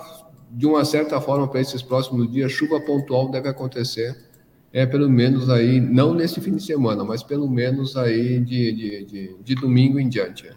de 0.50 0.66
uma 0.66 0.84
certa 0.84 1.20
forma, 1.20 1.46
para 1.46 1.60
esses 1.60 1.82
próximos 1.82 2.30
dias, 2.30 2.50
chuva 2.50 2.80
pontual 2.80 3.30
deve 3.30 3.48
acontecer. 3.48 4.16
É 4.72 4.84
pelo 4.84 5.08
menos 5.08 5.48
aí, 5.48 5.80
não 5.80 6.12
nesse 6.12 6.40
fim 6.40 6.56
de 6.56 6.62
semana, 6.62 7.04
mas 7.04 7.22
pelo 7.22 7.48
menos 7.48 7.96
aí 7.96 8.40
de, 8.40 8.72
de, 8.72 9.04
de, 9.04 9.36
de 9.42 9.54
domingo 9.54 10.00
em 10.00 10.08
diante. 10.08 10.50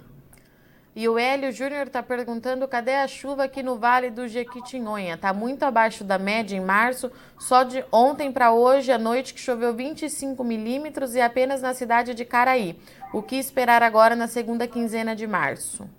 E 1.00 1.08
o 1.08 1.18
Hélio 1.18 1.50
Júnior 1.54 1.88
está 1.88 2.04
perguntando 2.04 2.68
cadê 2.68 2.96
a 2.96 3.08
chuva 3.08 3.46
aqui 3.46 3.64
no 3.64 3.78
Vale 3.78 4.10
do 4.10 4.28
Jequitinhonha? 4.28 5.14
Está 5.14 5.34
muito 5.34 5.64
abaixo 5.64 6.04
da 6.04 6.20
média 6.20 6.58
em 6.58 6.60
março, 6.60 7.10
só 7.40 7.64
de 7.64 7.82
ontem 7.90 8.34
para 8.34 8.52
hoje 8.52 8.92
à 8.92 8.98
noite 8.98 9.34
que 9.34 9.40
choveu 9.40 9.74
25 9.74 10.44
milímetros 10.44 11.16
e 11.16 11.22
apenas 11.22 11.62
na 11.62 11.74
cidade 11.74 12.14
de 12.14 12.26
Caraí. 12.26 12.76
O 13.14 13.22
que 13.22 13.38
esperar 13.38 13.82
agora 13.82 14.14
na 14.14 14.28
segunda 14.28 14.68
quinzena 14.68 15.16
de 15.16 15.26
março? 15.26 15.90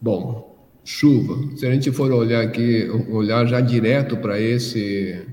Bom, 0.00 0.56
chuva. 0.84 1.34
Se 1.56 1.66
a 1.66 1.72
gente 1.72 1.90
for 1.90 2.12
olhar 2.12 2.44
aqui, 2.44 2.88
olhar 3.10 3.44
já 3.46 3.60
direto 3.60 4.16
para 4.16 4.38
esse 4.38 5.26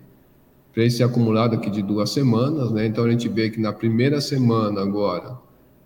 para 0.73 0.83
esse 0.85 1.03
acumulado 1.03 1.53
aqui 1.53 1.69
de 1.69 1.83
duas 1.83 2.09
semanas, 2.09 2.71
né? 2.71 2.87
Então 2.87 3.03
a 3.05 3.11
gente 3.11 3.29
vê 3.29 3.51
que 3.51 3.61
na 3.61 3.71
primeira 3.71 4.19
semana 4.19 4.81
agora 4.81 5.37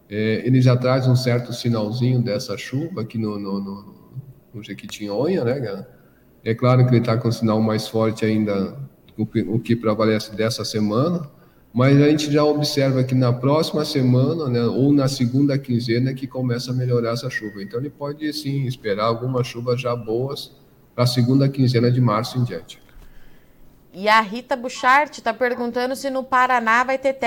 é, 0.09 0.41
ele 0.45 0.61
já 0.61 0.75
traz 0.75 1.07
um 1.07 1.15
certo 1.15 1.53
sinalzinho 1.53 2.21
dessa 2.21 2.57
chuva 2.57 3.01
aqui 3.01 3.17
no, 3.17 3.37
no, 3.37 3.59
no, 3.59 3.95
no 4.53 4.63
Jequitinhonha, 4.63 5.43
né, 5.43 5.59
cara? 5.59 5.97
É 6.43 6.53
claro 6.55 6.85
que 6.85 6.91
ele 6.91 6.99
está 6.99 7.17
com 7.17 7.27
um 7.27 7.31
sinal 7.31 7.61
mais 7.61 7.87
forte 7.87 8.23
ainda, 8.25 8.77
o 9.17 9.59
que, 9.59 9.75
prevalece 9.75 10.33
dessa 10.33 10.63
semana, 10.63 11.29
mas 11.73 12.01
a 12.01 12.07
gente 12.07 12.31
já 12.31 12.43
observa 12.43 13.03
que 13.03 13.13
na 13.13 13.33
próxima 13.33 13.83
semana, 13.83 14.47
né, 14.47 14.63
ou 14.63 14.93
na 14.93 15.07
segunda 15.07 15.57
quinzena, 15.57 16.13
que 16.13 16.25
começa 16.25 16.71
a 16.71 16.73
melhorar 16.73 17.11
essa 17.11 17.29
chuva. 17.29 17.61
Então 17.61 17.79
ele 17.79 17.89
pode 17.89 18.31
sim 18.31 18.65
esperar 18.65 19.05
algumas 19.05 19.45
chuvas 19.45 19.81
já 19.81 19.95
boas 19.95 20.55
para 20.95 21.03
a 21.03 21.07
segunda 21.07 21.49
quinzena 21.49 21.91
de 21.91 21.99
março 21.99 22.37
em 22.37 22.43
diante. 22.43 22.81
E 23.93 24.07
a 24.07 24.21
Rita 24.21 24.55
Buchart 24.55 25.17
está 25.17 25.33
perguntando 25.33 25.95
se 25.95 26.09
no 26.09 26.23
Paraná 26.23 26.83
vai 26.83 26.97
ter 26.97 27.17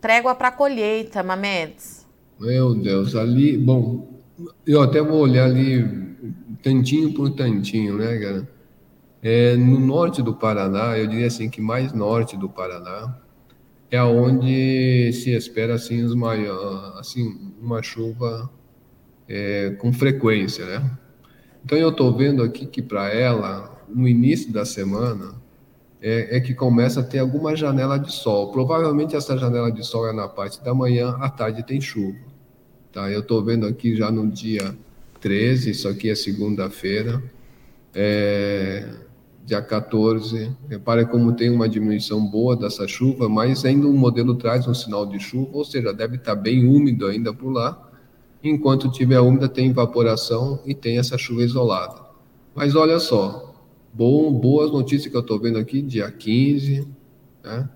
trégua 0.00 0.34
para 0.34 0.52
colheita, 0.52 1.22
Mamedes. 1.22 2.01
Meu 2.42 2.74
Deus, 2.74 3.14
ali, 3.14 3.56
bom, 3.56 4.20
eu 4.66 4.82
até 4.82 5.00
vou 5.00 5.20
olhar 5.20 5.44
ali 5.44 5.88
tantinho 6.60 7.14
por 7.14 7.30
tantinho, 7.30 7.96
né, 7.96 8.18
cara? 8.18 8.48
É, 9.22 9.56
no 9.56 9.78
norte 9.78 10.20
do 10.20 10.34
Paraná, 10.34 10.98
eu 10.98 11.06
diria 11.06 11.28
assim 11.28 11.48
que 11.48 11.60
mais 11.60 11.92
norte 11.92 12.36
do 12.36 12.48
Paraná, 12.48 13.16
é 13.92 14.02
onde 14.02 15.12
se 15.12 15.30
espera 15.30 15.74
assim, 15.74 16.02
os 16.02 16.16
maior, 16.16 16.98
assim 16.98 17.52
uma 17.60 17.80
chuva 17.80 18.50
é, 19.28 19.76
com 19.78 19.92
frequência, 19.92 20.66
né? 20.66 20.98
Então 21.64 21.78
eu 21.78 21.90
estou 21.90 22.12
vendo 22.12 22.42
aqui 22.42 22.66
que 22.66 22.82
para 22.82 23.08
ela, 23.08 23.84
no 23.88 24.08
início 24.08 24.52
da 24.52 24.64
semana, 24.64 25.32
é, 26.00 26.38
é, 26.38 26.40
que 26.40 26.54
começa 26.54 26.98
a 26.98 27.04
ter 27.04 27.20
alguma 27.20 27.54
janela 27.54 28.00
de 28.00 28.10
sol. 28.10 28.50
Provavelmente 28.50 29.14
essa 29.14 29.38
janela 29.38 29.70
de 29.70 29.84
sol 29.84 30.08
é 30.08 30.12
na 30.12 30.26
parte 30.26 30.60
da 30.64 30.74
manhã, 30.74 31.16
à 31.20 31.30
tarde 31.30 31.62
tem 31.62 31.80
chuva. 31.80 32.31
Tá? 32.92 33.10
Eu 33.10 33.20
estou 33.20 33.42
vendo 33.42 33.66
aqui 33.66 33.96
já 33.96 34.10
no 34.10 34.30
dia 34.30 34.76
13, 35.20 35.70
isso 35.70 35.88
aqui 35.88 36.10
é 36.10 36.14
segunda-feira, 36.14 37.22
é, 37.94 38.86
dia 39.46 39.62
14. 39.62 40.54
Repare 40.68 41.06
como 41.06 41.32
tem 41.32 41.48
uma 41.48 41.68
diminuição 41.68 42.24
boa 42.24 42.54
dessa 42.54 42.86
chuva, 42.86 43.28
mas 43.28 43.64
ainda 43.64 43.86
o 43.86 43.94
modelo 43.94 44.34
traz 44.34 44.68
um 44.68 44.74
sinal 44.74 45.06
de 45.06 45.18
chuva, 45.18 45.50
ou 45.52 45.64
seja, 45.64 45.92
deve 45.92 46.16
estar 46.16 46.36
tá 46.36 46.40
bem 46.40 46.66
úmido 46.66 47.06
ainda 47.06 47.32
por 47.32 47.50
lá. 47.50 47.90
Enquanto 48.44 48.90
tiver 48.90 49.20
úmida, 49.20 49.48
tem 49.48 49.70
evaporação 49.70 50.60
e 50.66 50.74
tem 50.74 50.98
essa 50.98 51.16
chuva 51.16 51.42
isolada. 51.42 52.02
Mas 52.54 52.74
olha 52.74 52.98
só, 52.98 53.54
bom, 53.94 54.32
boas 54.32 54.70
notícias 54.70 55.10
que 55.10 55.16
eu 55.16 55.20
estou 55.20 55.38
vendo 55.38 55.58
aqui, 55.58 55.80
dia 55.80 56.10
15, 56.10 56.86
né? 57.42 57.68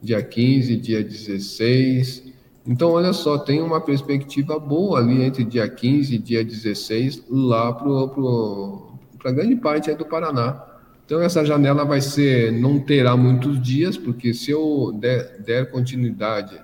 dia 0.00 0.22
15, 0.22 0.76
dia 0.76 1.02
16, 1.02 2.31
então, 2.66 2.90
olha 2.90 3.12
só, 3.12 3.38
tem 3.38 3.60
uma 3.60 3.80
perspectiva 3.80 4.58
boa 4.58 5.00
ali 5.00 5.22
entre 5.22 5.44
dia 5.44 5.68
15 5.68 6.14
e 6.14 6.18
dia 6.18 6.44
16, 6.44 7.24
lá 7.28 7.72
para 7.72 9.32
grande 9.32 9.56
parte 9.56 9.92
do 9.94 10.04
Paraná. 10.04 10.64
Então, 11.04 11.20
essa 11.20 11.44
janela 11.44 11.84
vai 11.84 12.00
ser, 12.00 12.52
não 12.52 12.78
terá 12.78 13.16
muitos 13.16 13.60
dias, 13.60 13.96
porque 13.96 14.32
se 14.32 14.52
eu 14.52 14.92
der, 14.94 15.40
der 15.42 15.70
continuidade 15.70 16.58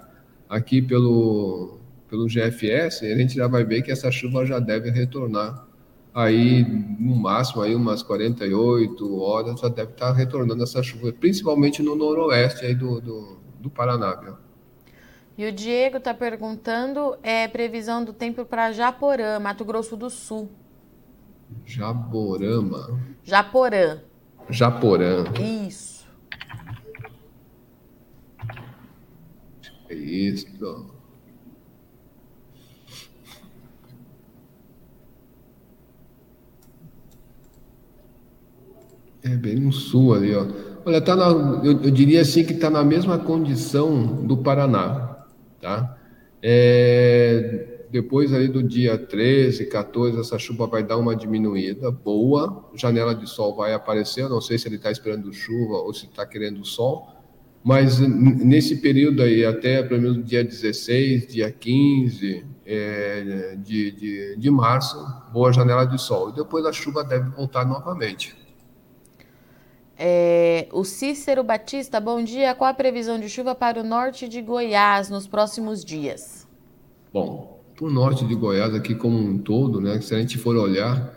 aqui 0.49 0.81
pelo, 0.81 1.79
pelo 2.09 2.27
GFS, 2.27 3.03
a 3.03 3.17
gente 3.17 3.35
já 3.35 3.49
vai 3.49 3.65
ver 3.65 3.83
que 3.83 3.91
essa 3.91 4.11
chuva 4.11 4.47
já 4.47 4.61
deve 4.61 4.91
retornar 4.91 5.67
aí 6.15 6.65
no 6.99 7.15
máximo 7.17 7.63
aí 7.63 7.75
umas 7.75 8.03
48 8.03 9.21
horas 9.21 9.61
já 9.61 9.69
deve 9.69 9.93
estar 9.93 10.13
retornando 10.13 10.63
essa 10.63 10.83
chuva, 10.83 11.13
principalmente 11.13 11.83
no 11.83 11.95
noroeste 11.95 12.65
aí 12.65 12.75
do, 12.75 13.01
do, 13.01 13.39
do 13.61 13.69
Paraná. 13.69 14.15
Viu? 14.15 14.48
E 15.38 15.46
o 15.46 15.53
Diego 15.53 15.98
está 15.98 16.12
perguntando 16.12 17.16
é 17.22 17.46
previsão 17.46 18.05
do 18.05 18.12
tempo 18.12 18.44
para 18.44 18.72
Japorã, 18.72 19.38
Mato 19.38 19.64
Grosso 19.64 19.96
do 19.96 20.11
Sul. 20.11 20.51
Jaborama. 21.64 23.01
Japorã. 23.22 24.01
Japorã. 24.51 25.22
Isso. 25.40 26.09
É 29.88 29.94
isso. 29.94 30.90
É 39.22 39.37
bem 39.37 39.57
no 39.57 39.72
sul 39.72 40.14
ali, 40.14 40.35
ó. 40.35 40.46
Olha, 40.85 41.01
tá 41.01 41.14
na, 41.14 41.27
eu, 41.64 41.83
eu 41.83 41.90
diria 41.90 42.22
assim 42.22 42.44
que 42.44 42.55
está 42.55 42.70
na 42.70 42.83
mesma 42.83 43.18
condição 43.18 44.27
do 44.27 44.38
Paraná, 44.38 45.08
tá? 45.61 45.97
É, 46.42 47.85
depois 47.90 48.33
ali 48.33 48.49
do 48.49 48.62
dia 48.62 48.99
13, 48.99 49.66
14, 49.66 50.21
essa 50.21 50.38
chuva 50.38 50.66
vai 50.66 50.83
dar 50.83 50.97
uma 50.97 51.16
diminuída 51.16 51.90
boa, 51.90 52.71
janela 52.75 53.14
de 53.14 53.29
sol 53.29 53.57
vai 53.57 53.73
aparecer, 53.73 54.29
não 54.29 54.40
sei 54.40 54.59
se 54.59 54.68
ele 54.68 54.77
está 54.77 54.90
esperando 54.90 55.33
chuva 55.33 55.75
ou 55.79 55.92
se 55.92 56.07
está 56.07 56.27
querendo 56.27 56.64
sol, 56.64 57.09
mas 57.62 57.99
nesse 57.99 58.77
período 58.77 59.23
aí, 59.23 59.44
até 59.44 59.83
pelo 59.83 60.01
menos 60.01 60.25
dia 60.25 60.44
16, 60.44 61.27
dia 61.27 61.51
15 61.51 62.47
é, 62.64 63.57
de, 63.59 63.90
de, 63.90 64.37
de 64.37 64.51
março, 64.51 64.97
boa 65.33 65.53
janela 65.53 65.85
de 65.85 66.01
sol. 66.01 66.31
E 66.31 66.35
depois 66.35 66.64
a 66.64 66.73
chuva 66.73 67.03
deve 67.05 67.29
voltar 67.31 67.66
novamente. 67.66 68.37
É, 70.01 70.69
o 70.73 70.85
Cícero 70.85 71.43
Batista, 71.43 71.99
bom 71.99 72.23
dia. 72.23 72.55
Qual 72.55 72.71
a 72.71 72.75
previsão 72.75 73.19
de 73.19 73.29
chuva 73.29 73.53
para 73.53 73.81
o 73.81 73.85
norte 73.85 74.29
de 74.29 74.41
Goiás 74.41 75.11
nos 75.11 75.27
próximos 75.27 75.85
dias? 75.85 76.47
Bom, 77.13 77.61
para 77.75 77.85
o 77.85 77.91
norte 77.91 78.25
de 78.25 78.33
Goiás, 78.37 78.73
aqui 78.77 78.95
como 78.95 79.19
um 79.19 79.39
todo, 79.39 79.81
né? 79.81 80.01
Se 80.01 80.15
a 80.15 80.19
gente 80.21 80.39
for 80.39 80.55
olhar, 80.55 81.13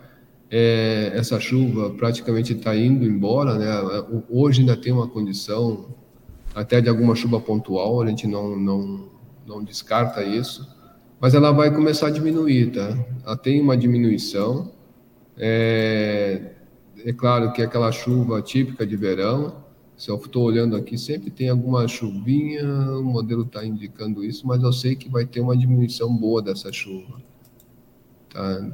é, 0.49 1.11
essa 1.13 1.39
chuva 1.39 1.91
praticamente 1.91 2.53
está 2.53 2.75
indo 2.75 3.05
embora, 3.05 3.53
né? 3.53 4.03
Hoje 4.27 4.61
ainda 4.61 4.75
tem 4.75 4.91
uma 4.91 5.07
condição 5.07 5.85
até 6.55 6.81
de 6.81 6.89
alguma 6.89 7.13
chuva 7.13 7.39
pontual, 7.39 8.01
a 8.01 8.07
gente 8.07 8.25
não, 8.25 8.57
não, 8.57 9.09
não 9.45 9.63
descarta 9.63 10.23
isso, 10.23 10.67
mas 11.19 11.35
ela 11.35 11.51
vai 11.51 11.71
começar 11.71 12.07
a 12.07 12.09
diminuir, 12.09 12.71
tá? 12.71 12.97
Ela 13.23 13.37
tem 13.37 13.61
uma 13.61 13.77
diminuição. 13.77 14.71
É, 15.37 16.60
é 17.05 17.13
claro 17.13 17.51
que 17.53 17.61
é 17.61 17.65
aquela 17.65 17.91
chuva 17.91 18.41
típica 18.41 18.85
de 18.85 18.95
verão, 18.95 19.55
se 20.01 20.09
eu 20.09 20.15
estou 20.15 20.43
olhando 20.43 20.75
aqui, 20.75 20.97
sempre 20.97 21.29
tem 21.29 21.49
alguma 21.49 21.87
chuvinha, 21.87 22.63
o 22.97 23.03
modelo 23.03 23.43
está 23.43 23.63
indicando 23.63 24.23
isso, 24.23 24.47
mas 24.47 24.63
eu 24.63 24.73
sei 24.73 24.95
que 24.95 25.07
vai 25.07 25.27
ter 25.27 25.41
uma 25.41 25.55
diminuição 25.55 26.11
boa 26.11 26.41
dessa 26.41 26.71
chuva. 26.71 27.21
Tá? 28.27 28.67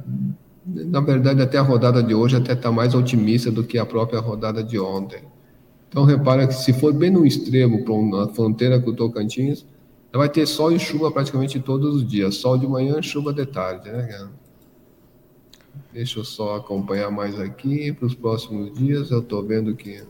Na 0.64 1.00
verdade, 1.00 1.42
até 1.42 1.58
a 1.58 1.62
rodada 1.62 2.02
de 2.02 2.14
hoje 2.14 2.34
até 2.34 2.54
está 2.54 2.72
mais 2.72 2.94
otimista 2.94 3.50
do 3.50 3.62
que 3.62 3.76
a 3.76 3.84
própria 3.84 4.20
rodada 4.20 4.64
de 4.64 4.78
ontem. 4.78 5.22
Então, 5.88 6.04
repara 6.04 6.46
que 6.46 6.54
se 6.54 6.72
for 6.72 6.94
bem 6.94 7.10
no 7.10 7.26
extremo, 7.26 7.84
na 8.10 8.28
fronteira 8.28 8.80
com 8.80 8.90
o 8.90 8.96
Tocantins, 8.96 9.66
vai 10.10 10.30
ter 10.30 10.46
sol 10.46 10.72
e 10.72 10.78
chuva 10.78 11.10
praticamente 11.10 11.60
todos 11.60 11.96
os 11.96 12.06
dias. 12.08 12.36
Sol 12.36 12.56
de 12.56 12.66
manhã, 12.66 13.02
chuva 13.02 13.34
de 13.34 13.44
tarde, 13.44 13.90
né, 13.90 14.28
Deixa 15.92 16.20
eu 16.20 16.24
só 16.24 16.56
acompanhar 16.56 17.10
mais 17.10 17.38
aqui 17.38 17.92
para 17.92 18.06
os 18.06 18.14
próximos 18.14 18.72
dias. 18.72 19.10
Eu 19.10 19.20
estou 19.20 19.42
vendo 19.42 19.74
que 19.74 20.02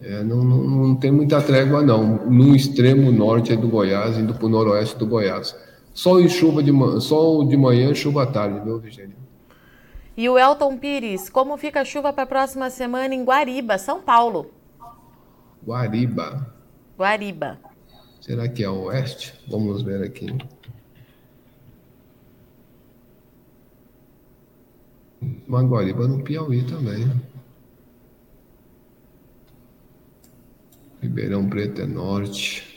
é, 0.00 0.22
não, 0.22 0.44
não, 0.44 0.58
não, 0.62 0.96
tem 0.96 1.10
muita 1.10 1.40
trégua, 1.40 1.82
não. 1.82 2.26
No 2.26 2.54
extremo 2.54 3.10
norte 3.10 3.56
do 3.56 3.68
Goiás, 3.68 4.18
indo 4.18 4.34
para 4.34 4.46
o 4.46 4.48
noroeste 4.48 4.96
do 4.96 5.06
Goiás. 5.06 5.56
Sol 5.94 6.20
e 6.20 6.28
chuva 6.28 6.62
de, 6.62 6.72
sol 7.00 7.46
de 7.46 7.56
manhã, 7.56 7.94
chuva 7.94 8.24
à 8.24 8.26
tarde, 8.26 8.60
viu, 8.60 8.78
Virginia? 8.78 9.16
E 10.14 10.28
o 10.28 10.38
Elton 10.38 10.76
Pires, 10.76 11.28
como 11.30 11.56
fica 11.56 11.80
a 11.80 11.84
chuva 11.84 12.12
para 12.12 12.24
a 12.24 12.26
próxima 12.26 12.68
semana 12.70 13.14
em 13.14 13.24
Guariba, 13.24 13.78
São 13.78 14.00
Paulo? 14.00 14.50
Guariba. 15.66 16.54
Guariba. 16.98 17.58
Será 18.20 18.48
que 18.48 18.62
é 18.62 18.68
oeste? 18.68 19.34
Vamos 19.48 19.82
ver 19.82 20.02
aqui. 20.02 20.26
Maguariba 25.46 26.06
no 26.06 26.22
Piauí 26.22 26.62
também. 26.62 27.10
Ribeirão 31.00 31.48
Preto 31.48 31.82
é 31.82 31.86
norte. 31.86 32.76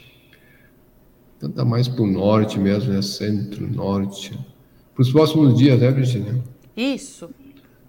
Então 1.38 1.50
tá 1.50 1.64
mais 1.64 1.88
para 1.88 2.04
o 2.04 2.08
norte 2.08 2.60
mesmo, 2.60 2.94
né? 2.94 3.02
Centro-norte. 3.02 4.38
Para 4.94 5.02
os 5.02 5.12
próximos 5.12 5.58
dias, 5.58 5.80
né, 5.80 5.90
Virginia? 5.92 6.44
Isso. 6.76 7.30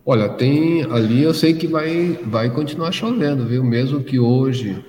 Olha, 0.06 0.28
tem 0.28 0.82
ali, 0.84 1.22
eu 1.22 1.34
sei 1.34 1.54
que 1.54 1.66
vai, 1.66 2.12
vai 2.24 2.48
continuar 2.50 2.92
chovendo, 2.92 3.46
viu? 3.46 3.62
Mesmo 3.62 4.02
que 4.02 4.18
hoje, 4.18 4.84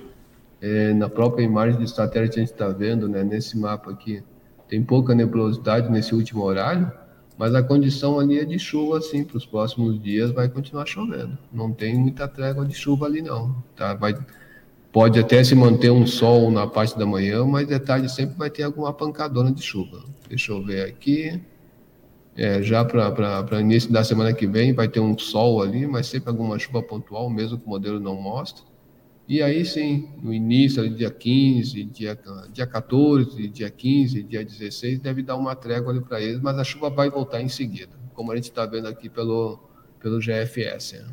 é, 0.60 0.94
na 0.94 1.08
própria 1.08 1.44
imagem 1.44 1.78
de 1.78 1.90
satélite, 1.90 2.38
a 2.38 2.42
gente 2.42 2.52
está 2.52 2.68
vendo, 2.68 3.08
né, 3.08 3.22
nesse 3.22 3.58
mapa 3.58 3.90
aqui, 3.90 4.22
tem 4.68 4.82
pouca 4.82 5.14
nebulosidade 5.14 5.90
nesse 5.90 6.14
último 6.14 6.42
horário, 6.42 6.90
mas 7.38 7.54
a 7.54 7.62
condição 7.62 8.18
ali 8.18 8.38
é 8.38 8.44
de 8.44 8.58
chuva, 8.58 8.98
assim, 8.98 9.24
para 9.24 9.36
os 9.36 9.46
próximos 9.46 10.00
dias 10.00 10.30
vai 10.30 10.48
continuar 10.48 10.86
chovendo. 10.86 11.36
Não 11.52 11.72
tem 11.72 11.96
muita 11.96 12.28
trégua 12.28 12.64
de 12.64 12.74
chuva 12.74 13.06
ali, 13.06 13.22
não. 13.22 13.54
Tá? 13.74 13.94
Vai, 13.94 14.14
pode 14.92 15.18
até 15.18 15.42
se 15.42 15.54
manter 15.54 15.90
um 15.90 16.06
sol 16.06 16.50
na 16.50 16.66
parte 16.66 16.98
da 16.98 17.06
manhã, 17.06 17.44
mas 17.44 17.66
de 17.66 17.78
tarde 17.78 18.10
sempre 18.10 18.36
vai 18.36 18.50
ter 18.50 18.62
alguma 18.62 18.92
pancadona 18.92 19.50
de 19.50 19.62
chuva. 19.62 20.04
Deixa 20.28 20.52
eu 20.52 20.64
ver 20.64 20.86
aqui. 20.86 21.40
É, 22.34 22.62
já 22.62 22.82
para 22.82 23.60
início 23.60 23.92
da 23.92 24.02
semana 24.02 24.32
que 24.32 24.46
vem 24.46 24.72
vai 24.72 24.88
ter 24.88 25.00
um 25.00 25.18
sol 25.18 25.60
ali, 25.60 25.86
mas 25.86 26.06
sempre 26.06 26.30
alguma 26.30 26.58
chuva 26.58 26.82
pontual, 26.82 27.28
mesmo 27.28 27.58
que 27.58 27.66
o 27.66 27.68
modelo 27.68 28.00
não 28.00 28.14
mostre. 28.14 28.64
E 29.28 29.40
aí 29.40 29.64
sim, 29.64 30.10
no 30.20 30.32
início, 30.32 30.88
dia 30.90 31.10
15, 31.10 31.84
dia, 31.84 32.18
dia 32.52 32.66
14, 32.66 33.48
dia 33.48 33.70
15, 33.70 34.22
dia 34.24 34.44
16, 34.44 34.98
deve 34.98 35.22
dar 35.22 35.36
uma 35.36 35.54
trégua 35.54 35.92
ali 35.92 36.00
para 36.00 36.20
eles, 36.20 36.40
mas 36.40 36.58
a 36.58 36.64
chuva 36.64 36.90
vai 36.90 37.08
voltar 37.08 37.40
em 37.40 37.48
seguida, 37.48 37.92
como 38.14 38.32
a 38.32 38.36
gente 38.36 38.50
está 38.50 38.66
vendo 38.66 38.88
aqui 38.88 39.08
pelo, 39.08 39.60
pelo 40.00 40.18
GFS. 40.18 41.04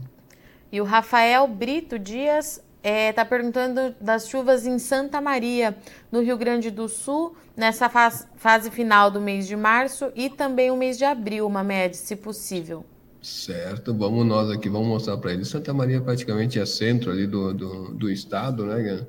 E 0.72 0.82
o 0.82 0.84
Rafael 0.84 1.48
Brito 1.48 2.00
Dias 2.00 2.62
está 2.82 2.89
é, 2.89 3.12
tá 3.12 3.26
perguntando 3.26 3.93
das 4.02 4.28
chuvas 4.28 4.65
em 4.65 4.80
Santa 4.80 5.22
Maria, 5.22 5.78
no 6.12 6.22
Rio 6.22 6.38
Grande 6.38 6.72
do 6.72 6.88
Sul, 6.88 7.36
nessa 7.56 7.89
fase 7.89 8.72
final 8.72 9.12
do 9.12 9.19
mês 9.19 9.48
de 9.48 9.56
março 9.56 10.12
e 10.15 10.30
também 10.30 10.72
o 10.72 10.78
mês 10.78 10.98
de 10.98 11.06
abril, 11.06 11.45
uma 11.45 11.63
média, 11.63 11.93
se 11.93 12.15
possível. 12.15 12.86
Certo, 13.21 13.93
vamos 13.93 14.25
nós 14.25 14.49
aqui, 14.49 14.69
vamos 14.69 14.88
mostrar 14.88 15.17
para 15.17 15.34
eles. 15.34 15.49
Santa 15.49 15.73
Maria 15.73 15.99
praticamente 15.99 16.58
é 16.58 16.65
centro 16.65 17.12
ali 17.12 17.27
do, 17.27 17.53
do, 17.53 17.93
do 17.93 18.10
estado, 18.10 18.65
né? 18.65 19.05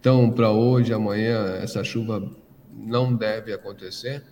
Então, 0.00 0.30
para 0.30 0.50
hoje, 0.50 0.92
amanhã, 0.92 1.56
essa 1.62 1.84
chuva 1.84 2.30
não 2.72 3.14
deve 3.14 3.52
acontecer, 3.52 4.24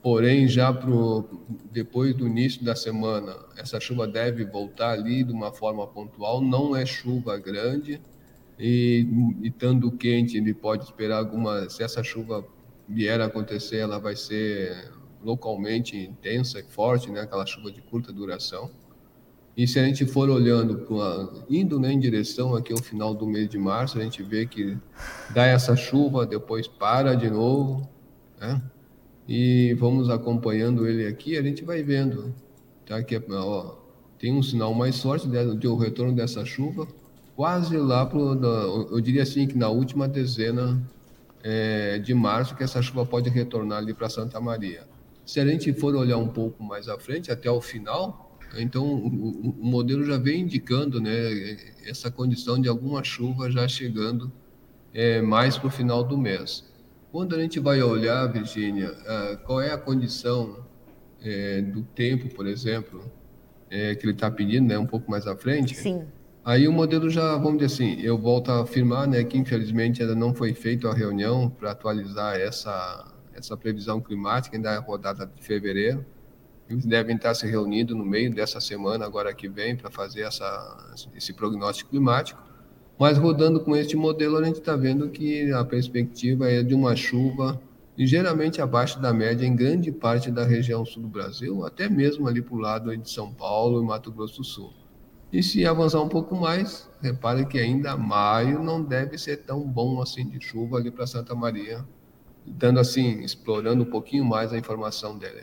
porém, 0.00 0.46
já 0.46 0.72
pro, 0.72 1.28
depois 1.72 2.14
do 2.14 2.26
início 2.28 2.64
da 2.64 2.76
semana, 2.76 3.34
essa 3.56 3.80
chuva 3.80 4.06
deve 4.06 4.44
voltar 4.44 4.92
ali 4.92 5.24
de 5.24 5.32
uma 5.32 5.52
forma 5.52 5.84
pontual, 5.86 6.40
não 6.40 6.76
é 6.76 6.86
chuva 6.86 7.36
grande, 7.36 8.00
e, 8.58 9.06
e 9.42 9.48
estando 9.48 9.90
quente, 9.90 10.36
ele 10.36 10.54
pode 10.54 10.84
esperar 10.84 11.18
alguma. 11.18 11.68
Se 11.68 11.82
essa 11.82 12.02
chuva 12.02 12.44
vier 12.88 13.20
a 13.20 13.26
acontecer, 13.26 13.78
ela 13.78 13.98
vai 13.98 14.14
ser 14.16 14.90
localmente 15.22 15.96
intensa 15.96 16.60
e 16.60 16.62
forte, 16.62 17.10
né? 17.10 17.20
aquela 17.20 17.46
chuva 17.46 17.70
de 17.70 17.80
curta 17.82 18.12
duração. 18.12 18.70
E 19.56 19.66
se 19.66 19.78
a 19.80 19.84
gente 19.84 20.06
for 20.06 20.30
olhando, 20.30 20.78
pra, 20.78 21.28
indo 21.50 21.80
né, 21.80 21.92
em 21.92 21.98
direção 21.98 22.54
aqui 22.54 22.72
ao 22.72 22.78
final 22.78 23.12
do 23.12 23.26
mês 23.26 23.48
de 23.48 23.58
março, 23.58 23.98
a 23.98 24.02
gente 24.02 24.22
vê 24.22 24.46
que 24.46 24.78
dá 25.34 25.46
essa 25.46 25.74
chuva, 25.74 26.24
depois 26.24 26.68
para 26.68 27.16
de 27.16 27.28
novo, 27.28 27.88
né? 28.40 28.62
E 29.26 29.74
vamos 29.74 30.08
acompanhando 30.08 30.86
ele 30.86 31.06
aqui, 31.06 31.36
a 31.36 31.42
gente 31.42 31.64
vai 31.64 31.82
vendo, 31.82 32.32
tá? 32.86 33.02
Que 33.02 33.20
ó, 33.30 33.74
tem 34.16 34.32
um 34.32 34.44
sinal 34.44 34.72
mais 34.72 35.02
forte 35.02 35.26
de, 35.26 35.56
de 35.56 35.66
o 35.66 35.76
retorno 35.76 36.14
dessa 36.14 36.44
chuva, 36.44 36.86
quase 37.34 37.76
lá 37.76 38.06
pro, 38.06 38.34
eu 38.92 39.00
diria 39.00 39.24
assim 39.24 39.46
que 39.46 39.58
na 39.58 39.68
última 39.68 40.06
dezena 40.06 40.80
é, 41.42 41.98
de 41.98 42.14
março 42.14 42.54
que 42.54 42.62
essa 42.62 42.80
chuva 42.80 43.04
pode 43.04 43.28
retornar 43.28 43.78
ali 43.78 43.92
para 43.92 44.08
Santa 44.08 44.40
Maria. 44.40 44.86
Se 45.28 45.38
a 45.40 45.46
gente 45.46 45.74
for 45.74 45.94
olhar 45.94 46.16
um 46.16 46.28
pouco 46.28 46.62
mais 46.62 46.88
à 46.88 46.98
frente, 46.98 47.30
até 47.30 47.50
o 47.50 47.60
final, 47.60 48.34
então 48.56 48.82
o, 48.82 49.50
o 49.50 49.62
modelo 49.62 50.02
já 50.02 50.16
vem 50.16 50.40
indicando 50.40 51.02
né, 51.02 51.12
essa 51.84 52.10
condição 52.10 52.58
de 52.58 52.66
alguma 52.66 53.04
chuva 53.04 53.50
já 53.50 53.68
chegando 53.68 54.32
é, 54.94 55.20
mais 55.20 55.58
para 55.58 55.68
o 55.68 55.70
final 55.70 56.02
do 56.02 56.16
mês. 56.16 56.64
Quando 57.12 57.36
a 57.36 57.38
gente 57.42 57.60
vai 57.60 57.82
olhar, 57.82 58.26
Virgínia, 58.32 58.88
qual 59.44 59.60
é 59.60 59.70
a 59.70 59.76
condição 59.76 60.64
é, 61.22 61.60
do 61.60 61.82
tempo, 61.82 62.34
por 62.34 62.46
exemplo, 62.46 63.04
é, 63.68 63.94
que 63.94 64.06
ele 64.06 64.14
está 64.14 64.30
pedindo, 64.30 64.66
né, 64.66 64.78
um 64.78 64.86
pouco 64.86 65.10
mais 65.10 65.26
à 65.26 65.36
frente. 65.36 65.76
Sim. 65.76 66.06
Aí 66.42 66.66
o 66.66 66.72
modelo 66.72 67.10
já, 67.10 67.36
vamos 67.36 67.58
dizer 67.58 67.66
assim, 67.66 68.00
eu 68.00 68.16
volto 68.16 68.50
a 68.50 68.62
afirmar, 68.62 69.06
né, 69.06 69.22
que 69.24 69.36
infelizmente 69.36 70.00
ainda 70.00 70.14
não 70.14 70.34
foi 70.34 70.54
feita 70.54 70.88
a 70.88 70.94
reunião 70.94 71.50
para 71.50 71.72
atualizar 71.72 72.40
essa 72.40 73.17
essa 73.38 73.56
previsão 73.56 74.00
climática 74.00 74.56
ainda 74.56 74.70
é 74.72 74.78
rodada 74.78 75.26
de 75.26 75.42
fevereiro. 75.42 76.04
Eles 76.68 76.84
devem 76.84 77.16
estar 77.16 77.34
se 77.34 77.46
reunindo 77.46 77.94
no 77.94 78.04
meio 78.04 78.34
dessa 78.34 78.60
semana, 78.60 79.06
agora 79.06 79.32
que 79.32 79.48
vem, 79.48 79.74
para 79.74 79.90
fazer 79.90 80.22
essa, 80.22 80.94
esse 81.14 81.32
prognóstico 81.32 81.90
climático. 81.90 82.42
Mas 82.98 83.16
rodando 83.16 83.60
com 83.60 83.76
este 83.76 83.96
modelo, 83.96 84.36
a 84.36 84.44
gente 84.44 84.58
está 84.58 84.76
vendo 84.76 85.08
que 85.08 85.50
a 85.52 85.64
perspectiva 85.64 86.50
é 86.50 86.62
de 86.62 86.74
uma 86.74 86.94
chuva 86.94 87.60
ligeiramente 87.96 88.60
abaixo 88.60 89.00
da 89.00 89.12
média 89.12 89.46
em 89.46 89.56
grande 89.56 89.90
parte 89.90 90.30
da 90.30 90.44
região 90.44 90.84
sul 90.84 91.02
do 91.02 91.08
Brasil, 91.08 91.64
até 91.64 91.88
mesmo 91.88 92.28
ali 92.28 92.40
para 92.40 92.54
o 92.54 92.58
lado 92.58 92.96
de 92.96 93.10
São 93.10 93.32
Paulo 93.32 93.82
e 93.82 93.84
Mato 93.86 94.12
Grosso 94.12 94.38
do 94.38 94.44
Sul. 94.44 94.72
E 95.32 95.42
se 95.42 95.66
avançar 95.66 96.00
um 96.00 96.08
pouco 96.08 96.34
mais, 96.36 96.88
repare 97.02 97.44
que 97.44 97.58
ainda 97.58 97.96
maio 97.96 98.62
não 98.62 98.82
deve 98.82 99.18
ser 99.18 99.38
tão 99.38 99.60
bom 99.60 100.00
assim 100.00 100.28
de 100.28 100.40
chuva 100.40 100.78
ali 100.78 100.90
para 100.90 101.06
Santa 101.06 101.34
Maria, 101.34 101.84
dando 102.48 102.80
assim, 102.80 103.20
explorando 103.20 103.82
um 103.82 103.90
pouquinho 103.90 104.24
mais 104.24 104.52
a 104.52 104.58
informação 104.58 105.16
dele. 105.16 105.42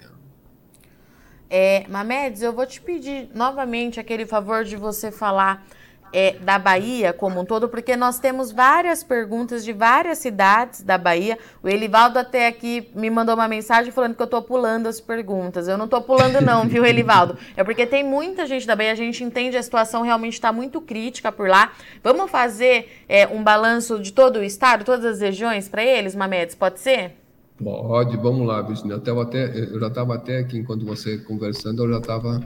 É, 1.50 1.86
Mamedes, 1.88 2.42
eu 2.42 2.52
vou 2.52 2.66
te 2.66 2.82
pedir 2.82 3.30
novamente 3.34 4.00
aquele 4.00 4.26
favor 4.26 4.64
de 4.64 4.76
você 4.76 5.12
falar 5.12 5.66
é, 6.14 6.38
da 6.40 6.58
Bahia 6.58 7.12
como 7.12 7.42
um 7.42 7.46
todo, 7.46 7.68
porque 7.68 7.96
nós 7.96 8.20
temos 8.20 8.52
várias 8.52 9.04
perguntas 9.04 9.66
de 9.66 9.74
várias 9.74 10.20
cidades 10.20 10.82
da 10.82 10.98
Bahia. 10.98 11.38
O 11.62 11.68
Elivaldo 11.68 12.18
até 12.18 12.48
aqui 12.48 12.90
me 12.96 13.10
mandou 13.10 13.36
uma 13.36 13.48
mensagem 13.48 13.92
falando 13.92 14.16
que 14.16 14.22
eu 14.22 14.26
estou 14.26 14.42
pulando 14.42 14.88
as 14.88 15.00
perguntas. 15.00 15.68
Eu 15.68 15.78
não 15.78 15.86
estou 15.86 16.02
pulando 16.02 16.42
não, 16.42 16.68
viu, 16.68 16.84
Elivaldo? 16.88 17.38
É 17.56 17.64
porque 17.64 17.86
tem 17.86 18.04
muita 18.04 18.46
gente 18.46 18.66
da 18.66 18.76
Bahia, 18.76 18.92
a 18.92 18.96
gente 18.96 19.24
entende 19.24 19.58
a 19.58 19.64
situação 19.64 20.04
realmente 20.04 20.34
está 20.34 20.52
muito 20.52 20.80
crítica 20.80 21.32
por 21.32 21.50
lá. 21.50 21.74
Vamos 22.04 22.32
fazer 22.32 23.04
é, 23.10 23.28
um 23.28 23.44
balanço 23.44 24.00
de 24.00 24.12
todo 24.12 24.40
o 24.40 24.44
estado, 24.44 24.86
todas 24.86 25.06
as 25.06 25.20
regiões 25.20 25.68
para 25.68 25.84
eles, 25.84 26.16
Mamedes, 26.16 26.56
pode 26.56 26.80
ser? 26.80 27.14
Pode, 27.62 28.18
vamos 28.18 28.46
lá, 28.46 28.62
Virginia. 28.62 29.02
Eu, 29.06 29.22
até, 29.22 29.46
eu 29.46 29.80
já 29.80 29.88
estava 29.88 30.16
até 30.16 30.40
aqui, 30.40 30.58
enquanto 30.58 30.86
você 30.86 31.18
conversando, 31.18 31.84
eu 31.84 31.90
já 31.90 32.00
estava 32.00 32.42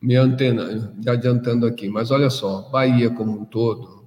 me 0.00 0.14
antena, 0.16 0.94
adiantando 1.06 1.66
aqui, 1.66 1.88
mas 1.88 2.10
olha 2.10 2.30
só, 2.30 2.68
Bahia 2.70 3.10
como 3.10 3.40
um 3.40 3.44
todo, 3.44 4.06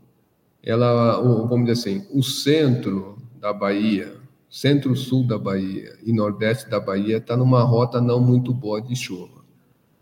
ela, 0.63 1.19
vamos 1.21 1.65
dizer 1.65 1.71
assim, 1.91 2.07
o 2.13 2.23
centro 2.23 3.17
da 3.39 3.51
Bahia, 3.51 4.13
centro-sul 4.49 5.25
da 5.25 5.37
Bahia 5.37 5.97
e 6.03 6.13
nordeste 6.13 6.69
da 6.69 6.79
Bahia 6.79 7.17
está 7.17 7.35
numa 7.35 7.63
rota 7.63 7.99
não 7.99 8.19
muito 8.19 8.53
boa 8.53 8.81
de 8.81 8.95
chuva. 8.95 9.41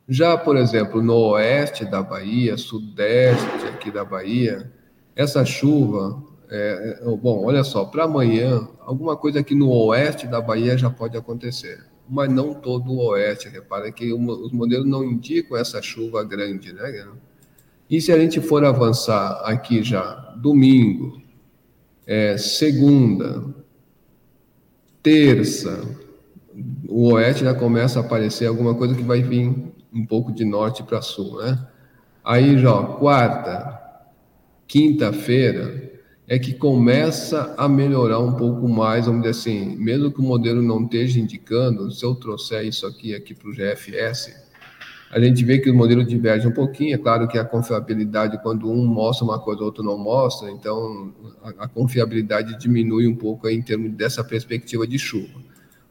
Já, 0.07 0.37
por 0.37 0.57
exemplo, 0.57 1.01
no 1.01 1.15
oeste 1.31 1.85
da 1.85 2.01
Bahia, 2.01 2.57
sudeste 2.57 3.67
aqui 3.67 3.91
da 3.91 4.03
Bahia, 4.03 4.71
essa 5.15 5.45
chuva, 5.45 6.21
é, 6.49 6.99
é 7.01 7.15
bom, 7.15 7.45
olha 7.45 7.63
só, 7.63 7.85
para 7.85 8.05
amanhã, 8.05 8.67
alguma 8.81 9.15
coisa 9.15 9.39
aqui 9.39 9.55
no 9.55 9.69
oeste 9.69 10.27
da 10.27 10.41
Bahia 10.41 10.77
já 10.77 10.89
pode 10.89 11.15
acontecer 11.15 11.89
mas 12.09 12.31
não 12.31 12.53
todo 12.53 12.91
o 12.91 13.09
oeste. 13.09 13.47
Repara 13.47 13.91
que 13.91 14.11
os 14.11 14.51
modelos 14.51 14.87
não 14.87 15.03
indicam 15.03 15.57
essa 15.57 15.81
chuva 15.81 16.23
grande, 16.23 16.73
né? 16.73 17.07
E 17.89 18.01
se 18.01 18.11
a 18.11 18.19
gente 18.19 18.41
for 18.41 18.63
avançar 18.65 19.41
aqui 19.45 19.83
já, 19.83 20.13
domingo, 20.37 21.21
é, 22.05 22.37
segunda, 22.37 23.43
terça, 25.01 25.87
o 26.87 27.13
oeste 27.13 27.43
já 27.43 27.53
começa 27.53 27.99
a 27.99 28.03
aparecer 28.03 28.45
alguma 28.45 28.75
coisa 28.75 28.95
que 28.95 29.03
vai 29.03 29.21
vir 29.21 29.53
um 29.93 30.05
pouco 30.05 30.31
de 30.31 30.45
norte 30.45 30.83
para 30.83 31.01
sul, 31.01 31.37
né? 31.37 31.67
Aí 32.23 32.57
já, 32.57 32.83
quarta, 32.83 33.79
quinta-feira, 34.67 35.88
é 36.31 36.37
que 36.37 36.53
começa 36.53 37.55
a 37.57 37.67
melhorar 37.67 38.19
um 38.19 38.33
pouco 38.33 38.69
mais, 38.69 39.07
vamos 39.07 39.23
dizer 39.23 39.31
assim, 39.31 39.75
mesmo 39.77 40.11
que 40.11 40.19
o 40.19 40.23
modelo 40.23 40.61
não 40.61 40.83
esteja 40.83 41.19
indicando, 41.19 41.89
se 41.89 42.05
eu 42.05 42.13
trouxer 42.13 42.63
isso 42.65 42.85
aqui, 42.85 43.15
aqui 43.15 43.33
para 43.33 43.49
o 43.49 43.51
GFS, 43.51 44.35
a 45.09 45.19
gente 45.19 45.43
vê 45.43 45.57
que 45.57 45.71
o 45.71 45.73
modelo 45.73 46.05
diverge 46.05 46.47
um 46.47 46.51
pouquinho, 46.51 46.93
é 46.93 46.99
claro 46.99 47.27
que 47.27 47.35
a 47.35 47.43
confiabilidade, 47.43 48.39
quando 48.43 48.69
um 48.69 48.85
mostra 48.85 49.25
uma 49.25 49.39
coisa, 49.39 49.63
o 49.63 49.65
outro 49.65 49.83
não 49.83 49.97
mostra, 49.97 50.51
então 50.51 51.11
a, 51.41 51.63
a 51.63 51.67
confiabilidade 51.67 52.59
diminui 52.59 53.07
um 53.07 53.15
pouco 53.15 53.49
em 53.49 53.59
termos 53.59 53.91
dessa 53.93 54.23
perspectiva 54.23 54.85
de 54.85 54.99
chuva. 54.99 55.41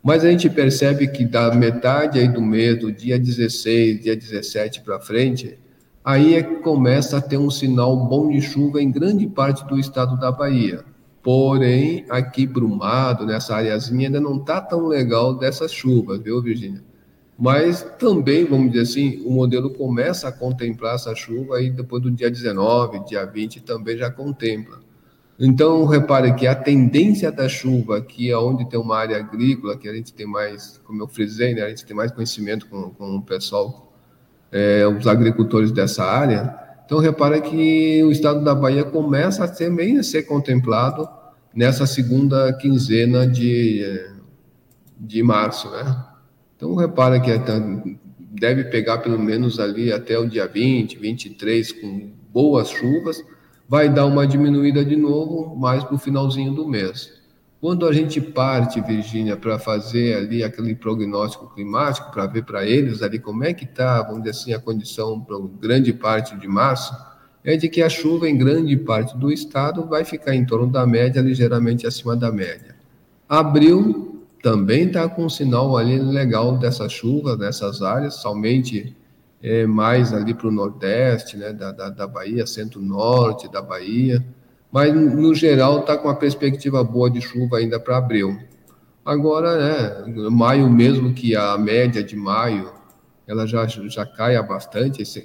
Mas 0.01 0.25
a 0.25 0.31
gente 0.31 0.49
percebe 0.49 1.09
que 1.09 1.25
da 1.25 1.53
metade 1.53 2.21
aí 2.21 2.29
do 2.29 2.41
mês, 2.41 2.79
do 2.79 2.93
dia 2.93 3.19
16, 3.19 4.03
dia 4.03 4.15
17 4.15 4.83
para 4.83 5.01
frente, 5.01 5.59
aí 6.05 6.35
é 6.35 6.43
que 6.43 6.57
começa 6.57 7.19
a 7.19 7.21
ter 7.21 7.37
um 7.37 7.51
sinal 7.51 7.97
bom 7.97 8.31
de 8.31 8.41
chuva 8.41 8.83
em 8.83 8.91
grande 8.91 9.27
parte 9.27 9.67
do 9.67 9.79
estado 9.79 10.19
da 10.19 10.33
Bahia. 10.33 10.85
Porém, 11.23 12.07
aqui 12.09 12.47
Brumado, 12.47 13.27
nessa 13.27 13.57
areazinha, 13.57 14.09
ainda 14.09 14.21
não 14.21 14.37
está 14.37 14.61
tão 14.61 14.87
legal 14.87 15.35
dessas 15.35 15.73
chuvas, 15.73 16.21
viu, 16.21 16.41
Virgínia? 16.41 16.83
Mas 17.39 17.83
também, 17.99 18.45
vamos 18.45 18.73
dizer 18.73 18.83
assim, 18.83 19.23
o 19.25 19.31
modelo 19.31 19.71
começa 19.71 20.29
a 20.29 20.33
contemplar 20.33 20.97
essa 20.97 21.15
chuva 21.15 21.57
aí 21.57 21.71
depois 21.71 22.03
do 22.03 22.11
dia 22.11 22.31
19, 22.31 23.05
dia 23.05 23.25
20 23.25 23.61
também 23.61 23.97
já 23.97 24.11
contempla. 24.11 24.81
Então, 25.39 25.85
repare 25.85 26.35
que 26.35 26.49
a 26.49 26.55
tendência 26.55 27.31
da 27.31 27.49
chuva, 27.49 27.99
aqui 27.99 28.35
onde 28.35 28.69
tem 28.69 28.81
uma 28.81 28.97
área 28.97 29.19
agrícola, 29.19 29.77
que 29.77 29.89
a 29.89 29.95
gente 29.95 30.13
tem 30.13 30.27
mais, 30.27 30.81
como 30.85 31.01
eu 31.01 31.07
frisei, 31.07 31.55
né, 31.55 31.63
a 31.63 31.69
gente 31.69 31.87
tem 31.87 31.95
mais 31.95 32.11
conhecimento 32.11 32.67
com, 32.67 32.91
com 32.91 33.17
o 33.17 33.23
pessoal 33.23 33.88
é, 34.51 34.87
os 34.87 35.07
agricultores 35.07 35.71
dessa 35.71 36.05
área. 36.05 36.55
Então, 36.85 36.99
repara 36.99 37.41
que 37.41 38.03
o 38.03 38.11
estado 38.11 38.43
da 38.43 38.55
Bahia 38.55 38.85
começa 38.85 39.45
a 39.45 39.71
meio 39.71 40.01
a 40.01 40.03
ser 40.03 40.23
contemplado 40.23 41.09
nessa 41.55 41.87
segunda 41.87 42.53
quinzena 42.55 43.27
de, 43.27 43.85
de 44.99 45.23
março, 45.23 45.71
né? 45.71 46.05
Então, 46.57 46.75
repara 46.75 47.21
que 47.21 47.31
é 47.31 47.39
deve 48.31 48.65
pegar 48.65 48.99
pelo 48.99 49.19
menos 49.19 49.59
ali 49.59 49.93
até 49.93 50.19
o 50.19 50.29
dia 50.29 50.47
20, 50.47 50.99
23, 50.99 51.73
com 51.73 52.11
boas 52.33 52.69
chuvas, 52.71 53.23
vai 53.69 53.89
dar 53.89 54.07
uma 54.07 54.27
diminuída 54.27 54.85
de 54.85 54.97
novo, 54.97 55.57
mais 55.57 55.85
para 55.85 55.95
o 55.95 55.99
finalzinho 55.99 56.55
do 56.55 56.67
mês. 56.67 57.18
Quando 57.61 57.87
a 57.87 57.93
gente 57.93 58.21
parte, 58.21 58.81
Virgínia, 58.81 59.37
para 59.37 59.59
fazer 59.59 60.17
ali 60.17 60.45
aquele 60.45 60.77
prognóstico 60.77 61.53
climático, 61.53 62.13
para 62.13 62.25
ver 62.27 62.45
para 62.45 62.65
eles 62.65 63.03
ali 63.03 63.19
como 63.19 63.43
é 63.43 63.53
que 63.53 63.65
está, 63.65 64.01
vamos 64.03 64.23
dizer 64.23 64.31
assim, 64.31 64.53
a 64.53 64.61
condição 64.61 65.21
para 65.21 65.37
grande 65.61 65.93
parte 65.93 66.37
de 66.37 66.47
março, 66.47 66.95
é 67.45 67.57
de 67.57 67.69
que 67.69 67.83
a 67.83 67.89
chuva 67.89 68.29
em 68.29 68.39
grande 68.39 68.77
parte 68.77 69.17
do 69.17 69.33
estado 69.33 69.85
vai 69.87 70.05
ficar 70.05 70.37
em 70.37 70.45
torno 70.45 70.71
da 70.71 70.87
média, 70.87 71.21
ligeiramente 71.21 71.85
acima 71.85 72.15
da 72.15 72.31
média. 72.31 72.77
Abril 73.29 74.25
também 74.41 74.87
está 74.87 75.09
com 75.09 75.25
um 75.25 75.29
sinal 75.29 75.77
ali 75.77 75.99
legal 75.99 76.57
dessa 76.59 76.89
chuva, 76.89 77.37
nessas 77.37 77.83
áreas, 77.83 78.15
somente 78.15 78.97
é, 79.43 79.67
mais 79.67 80.13
ali 80.13 80.33
para 80.33 80.47
o 80.47 80.53
nordeste, 80.53 81.37
né, 81.37 81.53
da, 81.53 81.73
da, 81.73 81.91
da 81.91 82.07
Bahia, 82.07 82.47
centro-norte 82.47 83.51
da 83.51 83.61
Bahia, 83.61 84.25
mas 84.71 84.95
no 84.95 85.35
geral 85.35 85.81
está 85.81 85.97
com 85.97 86.09
uma 86.09 86.17
perspectiva 86.17 86.83
boa 86.85 87.11
de 87.11 87.21
chuva 87.21 87.59
ainda 87.59 87.81
para 87.81 87.97
abril. 87.97 88.39
Agora, 89.05 90.05
né, 90.07 90.31
maio 90.31 90.69
mesmo 90.69 91.15
que 91.15 91.35
a 91.35 91.57
média 91.57 92.03
de 92.03 92.15
maio 92.15 92.71
ela 93.29 93.47
já, 93.47 93.67
já 93.67 94.07
cai 94.07 94.43
bastante. 94.43 95.03
Esse, 95.03 95.21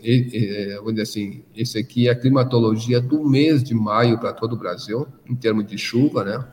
vou 0.81 0.91
dizer 0.91 1.03
assim, 1.03 1.43
esse 1.55 1.77
aqui 1.77 2.09
é 2.09 2.11
a 2.11 2.15
climatologia 2.15 2.99
do 2.99 3.23
mês 3.23 3.63
de 3.63 3.73
maio 3.73 4.19
para 4.19 4.33
todo 4.33 4.53
o 4.53 4.57
Brasil, 4.57 5.07
em 5.29 5.33
termos 5.33 5.65
de 5.65 5.77
chuva, 5.77 6.25
né? 6.25 6.45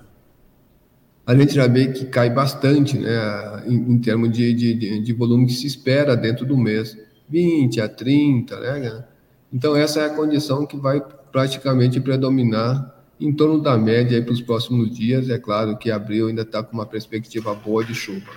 A 1.27 1.35
gente 1.35 1.55
já 1.55 1.67
vê 1.67 1.89
que 1.89 2.07
cai 2.07 2.31
bastante, 2.31 2.99
né, 2.99 3.65
em, 3.67 3.93
em 3.93 3.99
termos 3.99 4.31
de, 4.31 4.55
de, 4.55 5.01
de 5.01 5.13
volume 5.13 5.47
que 5.47 5.53
se 5.53 5.67
espera 5.67 6.17
dentro 6.17 6.47
do 6.47 6.57
mês, 6.57 6.97
20 7.29 7.81
a 7.81 7.89
30, 7.89 8.59
né? 8.61 9.05
Então, 9.53 9.77
essa 9.77 10.01
é 10.01 10.07
a 10.07 10.15
condição 10.15 10.65
que 10.65 10.77
vai 10.77 11.03
praticamente 11.31 12.01
predominar 12.01 12.95
em 13.21 13.33
torno 13.33 13.61
da 13.61 13.77
média 13.77 14.23
para 14.23 14.33
os 14.33 14.41
próximos 14.41 14.91
dias. 14.91 15.29
É 15.29 15.39
claro 15.39 15.77
que 15.77 15.91
abril 15.91 16.29
ainda 16.29 16.43
está 16.43 16.63
com 16.63 16.73
uma 16.73 16.87
perspectiva 16.87 17.55
boa 17.55 17.85
de 17.85 17.95
chuva. 17.95 18.31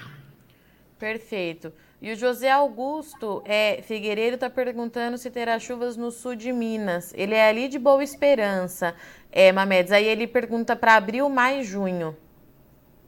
Perfeito. 1.00 1.72
E 2.02 2.12
o 2.12 2.16
José 2.18 2.52
Augusto 2.52 3.42
é, 3.46 3.82
Figueiredo 3.82 4.36
está 4.36 4.50
perguntando 4.50 5.18
se 5.18 5.32
terá 5.32 5.58
chuvas 5.58 5.96
no 5.96 6.12
sul 6.12 6.36
de 6.36 6.52
Minas. 6.52 7.14
Ele 7.16 7.34
é 7.34 7.48
ali 7.48 7.70
de 7.70 7.80
Boa 7.80 8.04
Esperança, 8.04 8.94
é, 9.32 9.54
Mamedes. 9.54 9.92
Aí 9.92 10.06
ele 10.06 10.28
pergunta 10.28 10.76
para 10.76 10.96
abril, 10.96 11.30
maio 11.30 11.62
e 11.62 11.64
junho. 11.64 12.14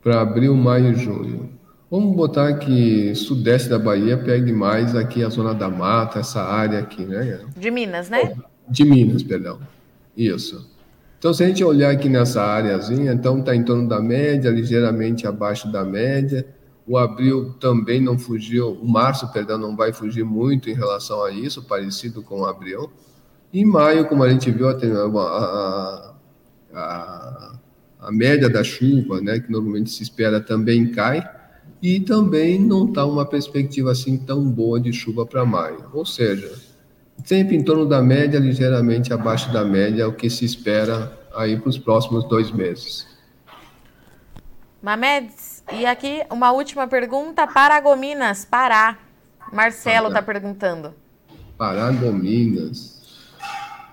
Para 0.02 0.22
abril, 0.22 0.56
maio 0.56 0.94
e 0.94 0.96
junho. 0.96 1.50
Vamos 1.92 2.16
botar 2.16 2.54
que 2.58 3.14
sudeste 3.16 3.70
da 3.70 3.78
Bahia 3.78 4.18
pegue 4.18 4.52
mais 4.52 4.96
aqui 4.96 5.24
a 5.24 5.30
zona 5.30 5.54
da 5.54 5.70
mata, 5.70 6.20
essa 6.20 6.42
área 6.42 6.80
aqui, 6.80 7.04
né? 7.04 7.42
De 7.56 7.70
Minas, 7.70 8.10
né? 8.10 8.34
De 8.68 8.86
Minas, 8.86 9.24
perdão. 9.24 9.60
Isso. 10.16 10.70
Então, 11.18 11.34
se 11.34 11.44
a 11.44 11.48
gente 11.48 11.64
olhar 11.64 11.92
aqui 11.92 12.08
nessa 12.08 12.44
áreazinha, 12.44 13.12
então 13.12 13.40
está 13.40 13.56
em 13.56 13.64
torno 13.64 13.88
da 13.88 14.00
média, 14.00 14.52
ligeiramente 14.52 15.26
abaixo 15.26 15.72
da 15.72 15.84
média. 15.84 16.46
O 16.88 16.98
abril 17.00 17.54
também 17.54 18.00
não 18.00 18.18
fugiu, 18.18 18.74
o 18.74 18.88
março, 18.88 19.32
perdão, 19.32 19.58
não 19.58 19.76
vai 19.76 19.92
fugir 19.92 20.24
muito 20.24 20.70
em 20.70 20.74
relação 20.74 21.24
a 21.24 21.32
isso, 21.32 21.64
parecido 21.64 22.22
com 22.22 22.42
o 22.42 22.46
abril. 22.46 22.92
E 23.52 23.66
maio, 23.66 24.06
como 24.08 24.24
a 24.24 24.30
gente 24.30 24.52
viu, 24.52 24.68
a, 24.68 24.74
a, 24.74 26.16
a, 26.74 27.60
a 28.02 28.12
média 28.12 28.48
da 28.50 28.64
chuva, 28.64 29.20
né, 29.20 29.40
que 29.40 29.52
normalmente 29.52 29.90
se 29.90 30.04
espera, 30.04 30.40
também 30.40 30.92
cai. 30.92 31.28
e 31.82 32.00
também 32.00 32.60
não 32.60 32.86
está 32.88 33.06
uma 33.06 33.26
perspectiva 33.26 33.92
assim 33.92 34.18
tão 34.18 34.50
boa 34.50 34.80
de 34.80 34.92
chuva 34.94 35.26
para 35.26 35.46
maio. 35.46 35.86
Ou 35.94 36.06
seja, 36.06 36.52
sempre 37.26 37.56
em 37.56 37.64
torno 37.64 37.86
da 37.86 38.02
média, 38.02 38.40
ligeiramente 38.40 39.12
abaixo 39.12 39.52
da 39.52 39.66
média, 39.66 40.08
o 40.08 40.14
que 40.14 40.30
se 40.30 40.46
espera 40.46 41.12
aí 41.36 41.60
para 41.60 41.70
os 41.70 41.78
próximos 41.78 42.24
dois 42.30 42.52
meses. 42.52 43.08
Mamedes, 44.82 45.64
e 45.74 45.86
aqui 45.86 46.22
uma 46.32 46.52
última 46.52 46.88
pergunta 46.88 47.48
para 47.48 47.82
Gominas, 47.82 48.46
Pará. 48.46 49.00
Marcelo 49.52 50.08
está 50.10 50.22
perguntando. 50.22 50.94
Paragominas. 51.58 53.02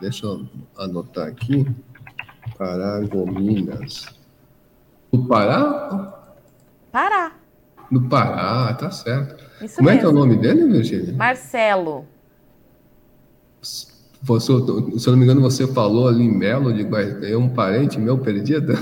Deixa 0.00 0.26
eu 0.26 0.46
anotar 0.76 1.28
aqui. 1.28 1.66
Paragominas. 2.58 4.06
No 5.10 5.26
Pará? 5.26 6.18
Pará. 6.90 7.32
No 7.90 8.08
Pará, 8.08 8.74
tá 8.74 8.90
certo. 8.90 9.44
Isso 9.62 9.76
Como 9.76 9.88
mesmo. 9.88 9.98
é 9.98 10.00
que 10.00 10.04
é 10.06 10.08
o 10.08 10.12
nome 10.12 10.36
dele, 10.36 10.66
Virginia? 10.66 11.14
Marcelo. 11.14 12.06
Você, 13.62 14.52
se 14.98 15.08
eu 15.08 15.12
não 15.12 15.16
me 15.16 15.24
engano, 15.24 15.40
você 15.40 15.66
falou 15.66 16.08
ali 16.08 16.22
em 16.22 16.30
Melo, 16.30 16.72
de 16.72 16.86
é 17.26 17.36
um 17.36 17.48
parente 17.48 17.98
meu 17.98 18.18
perdido? 18.18 18.74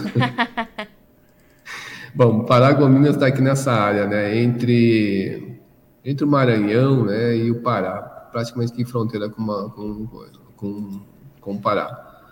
Bom, 2.14 2.44
Paragominas 2.44 3.14
está 3.14 3.28
aqui 3.28 3.40
nessa 3.40 3.72
área, 3.72 4.06
né? 4.06 4.36
Entre, 4.36 5.58
entre 6.04 6.24
o 6.24 6.28
Maranhão 6.28 7.04
né, 7.04 7.36
e 7.36 7.50
o 7.50 7.62
Pará, 7.62 8.28
praticamente 8.32 8.80
em 8.80 8.84
fronteira 8.84 9.30
com, 9.30 9.40
uma, 9.40 9.70
com, 9.70 10.06
com, 10.56 11.00
com 11.40 11.52
o 11.52 11.60
Pará. 11.60 12.22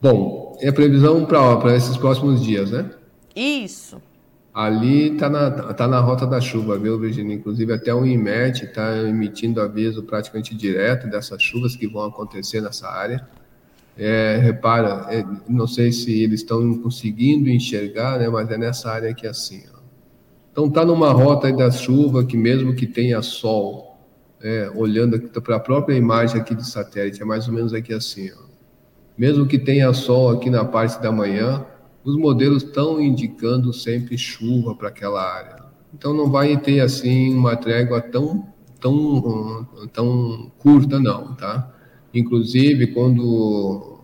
Bom, 0.00 0.56
é 0.60 0.68
a 0.68 0.72
previsão 0.72 1.26
para 1.26 1.74
esses 1.74 1.96
próximos 1.96 2.42
dias, 2.42 2.70
né? 2.70 2.88
Isso. 3.34 4.00
Ali 4.56 5.12
está 5.12 5.28
na, 5.28 5.50
tá 5.50 5.86
na 5.86 6.00
rota 6.00 6.26
da 6.26 6.40
chuva, 6.40 6.78
viu, 6.78 6.98
Virginia? 6.98 7.36
Inclusive, 7.36 7.74
até 7.74 7.94
o 7.94 8.06
IMET 8.06 8.64
está 8.64 8.96
emitindo 9.06 9.60
aviso 9.60 10.02
praticamente 10.02 10.54
direto 10.54 11.10
dessas 11.10 11.42
chuvas 11.42 11.76
que 11.76 11.86
vão 11.86 12.06
acontecer 12.06 12.62
nessa 12.62 12.88
área. 12.88 13.28
É, 13.98 14.38
repara, 14.40 15.08
é, 15.10 15.22
não 15.46 15.66
sei 15.66 15.92
se 15.92 16.22
eles 16.22 16.40
estão 16.40 16.72
conseguindo 16.78 17.50
enxergar, 17.50 18.18
né, 18.18 18.30
mas 18.30 18.50
é 18.50 18.56
nessa 18.56 18.90
área 18.90 19.10
aqui 19.10 19.26
assim. 19.26 19.62
Ó. 19.74 19.80
Então, 20.52 20.68
está 20.68 20.86
numa 20.86 21.12
rota 21.12 21.52
da 21.52 21.70
chuva 21.70 22.24
que, 22.24 22.38
mesmo 22.38 22.74
que 22.74 22.86
tenha 22.86 23.20
sol, 23.20 23.98
é, 24.40 24.72
olhando 24.74 25.20
para 25.42 25.56
a 25.56 25.60
própria 25.60 25.96
imagem 25.96 26.40
aqui 26.40 26.54
de 26.54 26.66
satélite, 26.66 27.20
é 27.20 27.26
mais 27.26 27.46
ou 27.46 27.52
menos 27.52 27.74
aqui 27.74 27.92
assim. 27.92 28.30
Ó. 28.32 28.46
Mesmo 29.18 29.46
que 29.46 29.58
tenha 29.58 29.92
sol 29.92 30.30
aqui 30.30 30.48
na 30.48 30.64
parte 30.64 30.98
da 31.02 31.12
manhã, 31.12 31.62
os 32.06 32.16
modelos 32.16 32.62
estão 32.62 33.00
indicando 33.00 33.72
sempre 33.72 34.16
chuva 34.16 34.76
para 34.76 34.88
aquela 34.88 35.20
área. 35.20 35.64
Então 35.92 36.14
não 36.14 36.30
vai 36.30 36.56
ter 36.56 36.78
assim 36.80 37.34
uma 37.34 37.56
trégua 37.56 38.00
tão 38.00 38.46
tão 38.80 39.66
tão 39.92 40.52
curta 40.58 41.00
não, 41.00 41.34
tá? 41.34 41.74
Inclusive 42.14 42.86
quando 42.88 44.00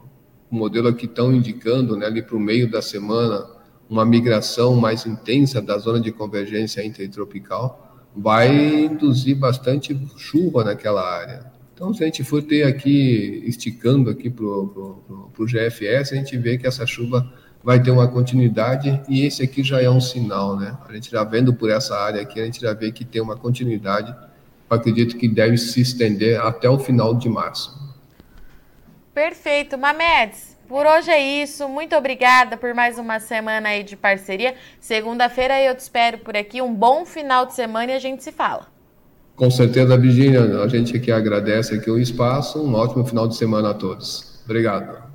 o 0.50 0.54
modelo 0.54 0.88
aqui 0.88 1.06
estão 1.06 1.32
indicando, 1.32 1.96
né, 1.96 2.06
ali 2.06 2.22
para 2.22 2.36
o 2.36 2.40
meio 2.40 2.68
da 2.68 2.82
semana, 2.82 3.46
uma 3.88 4.04
migração 4.04 4.74
mais 4.74 5.06
intensa 5.06 5.62
da 5.62 5.78
zona 5.78 6.00
de 6.00 6.10
convergência 6.10 6.84
intertropical, 6.84 8.04
vai 8.14 8.84
induzir 8.84 9.36
bastante 9.36 9.98
chuva 10.16 10.64
naquela 10.64 11.02
área. 11.02 11.52
Então, 11.72 11.94
se 11.94 12.02
a 12.02 12.06
gente 12.06 12.22
for 12.22 12.42
ter 12.42 12.64
aqui, 12.64 13.42
esticando 13.46 14.10
aqui 14.10 14.28
para 14.28 14.44
o 14.44 15.46
GFS, 15.46 16.12
a 16.12 16.16
gente 16.16 16.36
vê 16.36 16.58
que 16.58 16.66
essa 16.66 16.86
chuva 16.86 17.32
vai 17.62 17.80
ter 17.80 17.90
uma 17.90 18.08
continuidade 18.08 19.00
e 19.08 19.24
esse 19.24 19.42
aqui 19.42 19.62
já 19.62 19.80
é 19.80 19.88
um 19.88 20.00
sinal, 20.00 20.56
né? 20.56 20.76
A 20.88 20.92
gente 20.92 21.10
já 21.10 21.22
vendo 21.24 21.54
por 21.54 21.70
essa 21.70 21.96
área 21.96 22.20
aqui, 22.20 22.40
a 22.40 22.44
gente 22.44 22.60
já 22.60 22.72
vê 22.72 22.90
que 22.90 23.04
tem 23.04 23.22
uma 23.22 23.36
continuidade. 23.36 24.14
Eu 24.70 24.76
acredito 24.76 25.16
que 25.16 25.28
deve 25.28 25.56
se 25.58 25.80
estender 25.80 26.40
até 26.40 26.68
o 26.68 26.78
final 26.78 27.14
de 27.14 27.28
março. 27.28 27.80
Perfeito, 29.14 29.76
Mamedes. 29.76 30.56
Por 30.66 30.86
hoje 30.86 31.10
é 31.10 31.42
isso. 31.42 31.68
Muito 31.68 31.94
obrigada 31.94 32.56
por 32.56 32.72
mais 32.72 32.98
uma 32.98 33.20
semana 33.20 33.68
aí 33.68 33.82
de 33.82 33.94
parceria. 33.94 34.54
Segunda-feira 34.80 35.60
eu 35.60 35.74
te 35.74 35.80
espero 35.80 36.18
por 36.18 36.34
aqui. 36.34 36.62
Um 36.62 36.74
bom 36.74 37.04
final 37.04 37.44
de 37.44 37.54
semana 37.54 37.92
e 37.92 37.94
a 37.94 37.98
gente 37.98 38.24
se 38.24 38.32
fala. 38.32 38.66
Com 39.36 39.50
certeza, 39.50 39.96
Virginia. 39.98 40.62
A 40.62 40.68
gente 40.68 40.96
aqui 40.96 41.12
agradece 41.12 41.74
aqui 41.74 41.90
o 41.90 41.98
espaço. 41.98 42.62
Um 42.62 42.74
ótimo 42.74 43.04
final 43.04 43.28
de 43.28 43.36
semana 43.36 43.70
a 43.70 43.74
todos. 43.74 44.40
Obrigado. 44.46 45.11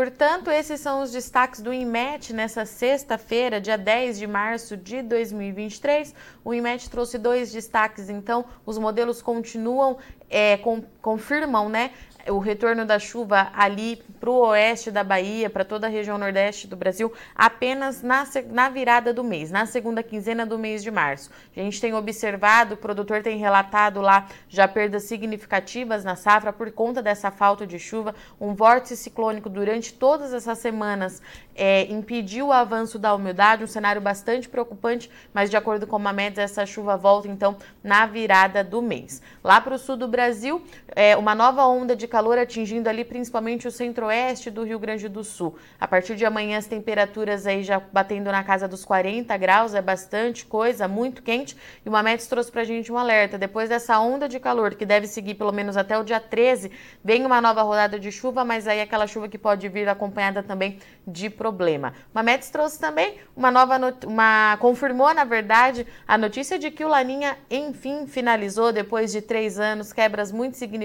Portanto, 0.00 0.50
esses 0.50 0.80
são 0.80 1.02
os 1.02 1.12
destaques 1.12 1.60
do 1.60 1.74
INMET 1.74 2.32
nessa 2.32 2.64
sexta-feira, 2.64 3.60
dia 3.60 3.76
10 3.76 4.18
de 4.18 4.26
março 4.26 4.74
de 4.74 5.02
2023. 5.02 6.14
O 6.42 6.54
INMET 6.54 6.88
trouxe 6.88 7.18
dois 7.18 7.52
destaques, 7.52 8.08
então, 8.08 8.46
os 8.64 8.78
modelos 8.78 9.20
continuam, 9.20 9.98
é, 10.30 10.56
com, 10.56 10.82
confirmam, 11.02 11.68
né, 11.68 11.90
o 12.28 12.38
retorno 12.38 12.84
da 12.84 12.98
chuva 12.98 13.50
ali 13.54 14.02
para 14.20 14.30
o 14.30 14.48
oeste 14.48 14.90
da 14.90 15.02
Bahia, 15.02 15.48
para 15.48 15.64
toda 15.64 15.86
a 15.86 15.90
região 15.90 16.18
nordeste 16.18 16.66
do 16.66 16.76
Brasil, 16.76 17.12
apenas 17.34 18.02
na, 18.02 18.24
na 18.50 18.68
virada 18.68 19.14
do 19.14 19.24
mês, 19.24 19.50
na 19.50 19.64
segunda 19.64 20.02
quinzena 20.02 20.44
do 20.44 20.58
mês 20.58 20.82
de 20.82 20.90
março. 20.90 21.30
A 21.56 21.60
gente 21.60 21.80
tem 21.80 21.94
observado, 21.94 22.74
o 22.74 22.76
produtor 22.76 23.22
tem 23.22 23.38
relatado 23.38 24.00
lá 24.00 24.28
já 24.48 24.68
perdas 24.68 25.04
significativas 25.04 26.04
na 26.04 26.16
safra 26.16 26.52
por 26.52 26.70
conta 26.70 27.02
dessa 27.02 27.30
falta 27.30 27.66
de 27.66 27.78
chuva. 27.78 28.14
Um 28.40 28.54
vórtice 28.54 28.96
ciclônico 28.96 29.48
durante 29.48 29.94
todas 29.94 30.34
essas 30.34 30.58
semanas 30.58 31.22
é, 31.54 31.82
impediu 31.90 32.48
o 32.48 32.52
avanço 32.52 32.98
da 32.98 33.14
umidade, 33.14 33.64
um 33.64 33.66
cenário 33.66 34.00
bastante 34.00 34.48
preocupante, 34.48 35.10
mas 35.32 35.50
de 35.50 35.56
acordo 35.56 35.86
com 35.86 35.96
a 35.96 36.12
MEDS, 36.12 36.38
essa 36.38 36.66
chuva 36.66 36.96
volta 36.96 37.28
então 37.28 37.56
na 37.82 38.06
virada 38.06 38.62
do 38.62 38.82
mês. 38.82 39.22
Lá 39.42 39.60
para 39.60 39.74
o 39.74 39.78
sul 39.78 39.96
do 39.96 40.08
Brasil, 40.08 40.19
Brasil 40.20 40.60
é, 40.94 41.16
uma 41.16 41.34
nova 41.34 41.66
onda 41.66 41.94
de 41.94 42.08
calor 42.08 42.38
atingindo 42.38 42.88
ali 42.88 43.04
principalmente 43.04 43.68
o 43.68 43.70
centro-oeste 43.70 44.50
do 44.50 44.64
Rio 44.64 44.78
Grande 44.78 45.08
do 45.08 45.22
Sul. 45.22 45.56
A 45.78 45.86
partir 45.86 46.16
de 46.16 46.24
amanhã 46.24 46.58
as 46.58 46.66
temperaturas 46.66 47.46
aí 47.46 47.62
já 47.62 47.80
batendo 47.80 48.30
na 48.30 48.42
casa 48.42 48.66
dos 48.66 48.84
40 48.84 49.36
graus, 49.36 49.74
é 49.74 49.82
bastante 49.82 50.44
coisa, 50.44 50.88
muito 50.88 51.22
quente. 51.22 51.56
E 51.84 51.88
o 51.88 51.92
Mametes 51.92 52.26
trouxe 52.26 52.50
pra 52.50 52.64
gente 52.64 52.90
um 52.92 52.98
alerta. 52.98 53.38
Depois 53.38 53.68
dessa 53.68 53.98
onda 54.00 54.28
de 54.28 54.40
calor, 54.40 54.74
que 54.74 54.84
deve 54.84 55.06
seguir 55.06 55.34
pelo 55.34 55.52
menos 55.52 55.76
até 55.76 55.98
o 55.98 56.04
dia 56.04 56.20
13, 56.20 56.70
vem 57.04 57.24
uma 57.24 57.40
nova 57.40 57.62
rodada 57.62 57.98
de 57.98 58.10
chuva, 58.10 58.44
mas 58.44 58.66
aí 58.66 58.80
aquela 58.80 59.06
chuva 59.06 59.28
que 59.28 59.38
pode 59.38 59.68
vir 59.68 59.88
acompanhada 59.88 60.42
também 60.42 60.78
de 61.06 61.30
problema. 61.30 61.94
O 62.12 62.14
Mametes 62.14 62.50
trouxe 62.50 62.78
também 62.78 63.16
uma 63.36 63.50
nova, 63.50 63.78
uma 64.06 64.56
confirmou 64.58 65.12
na 65.14 65.24
verdade 65.24 65.86
a 66.06 66.18
notícia 66.18 66.58
de 66.58 66.70
que 66.70 66.84
o 66.84 66.88
Laninha 66.88 67.36
enfim 67.50 68.06
finalizou 68.06 68.72
depois 68.72 69.12
de 69.12 69.20
três 69.20 69.58
anos, 69.58 69.92
quebras 69.92 70.32
muito 70.32 70.56
significativas 70.56 70.79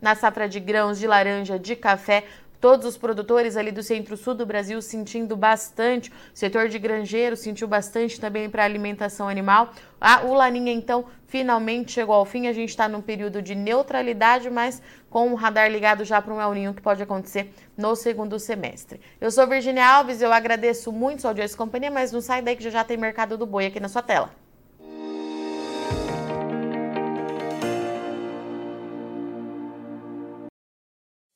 na 0.00 0.14
safra 0.14 0.48
de 0.48 0.60
grãos, 0.60 0.98
de 0.98 1.06
laranja, 1.06 1.58
de 1.58 1.74
café. 1.74 2.24
Todos 2.60 2.84
os 2.84 2.98
produtores 2.98 3.56
ali 3.56 3.72
do 3.72 3.82
centro-sul 3.82 4.34
do 4.34 4.44
Brasil 4.44 4.82
sentindo 4.82 5.34
bastante, 5.34 6.10
o 6.10 6.14
setor 6.34 6.68
de 6.68 6.78
granjeiro 6.78 7.34
sentiu 7.34 7.66
bastante 7.66 8.20
também 8.20 8.50
para 8.50 8.62
alimentação 8.62 9.26
animal. 9.26 9.72
Ah, 9.98 10.20
o 10.26 10.34
Laninha, 10.34 10.70
então, 10.70 11.06
finalmente 11.26 11.92
chegou 11.92 12.14
ao 12.14 12.26
fim. 12.26 12.48
A 12.48 12.52
gente 12.52 12.68
está 12.68 12.86
num 12.86 13.00
período 13.00 13.40
de 13.40 13.54
neutralidade, 13.54 14.50
mas 14.50 14.82
com 15.08 15.32
o 15.32 15.36
radar 15.36 15.70
ligado 15.70 16.04
já 16.04 16.20
para 16.20 16.34
um 16.34 16.40
El 16.40 16.52
Ninho 16.52 16.74
que 16.74 16.82
pode 16.82 17.02
acontecer 17.02 17.50
no 17.78 17.96
segundo 17.96 18.38
semestre. 18.38 19.00
Eu 19.18 19.30
sou 19.30 19.46
Virginia 19.46 19.86
Alves, 19.86 20.20
eu 20.20 20.30
agradeço 20.30 20.92
muito 20.92 21.22
sua 21.22 21.30
audiência 21.30 21.54
e 21.54 21.58
companhia, 21.58 21.90
mas 21.90 22.12
não 22.12 22.20
sai 22.20 22.42
daí 22.42 22.56
que 22.56 22.64
já, 22.64 22.68
já 22.68 22.84
tem 22.84 22.98
Mercado 22.98 23.38
do 23.38 23.46
Boi 23.46 23.64
aqui 23.64 23.80
na 23.80 23.88
sua 23.88 24.02
tela. 24.02 24.30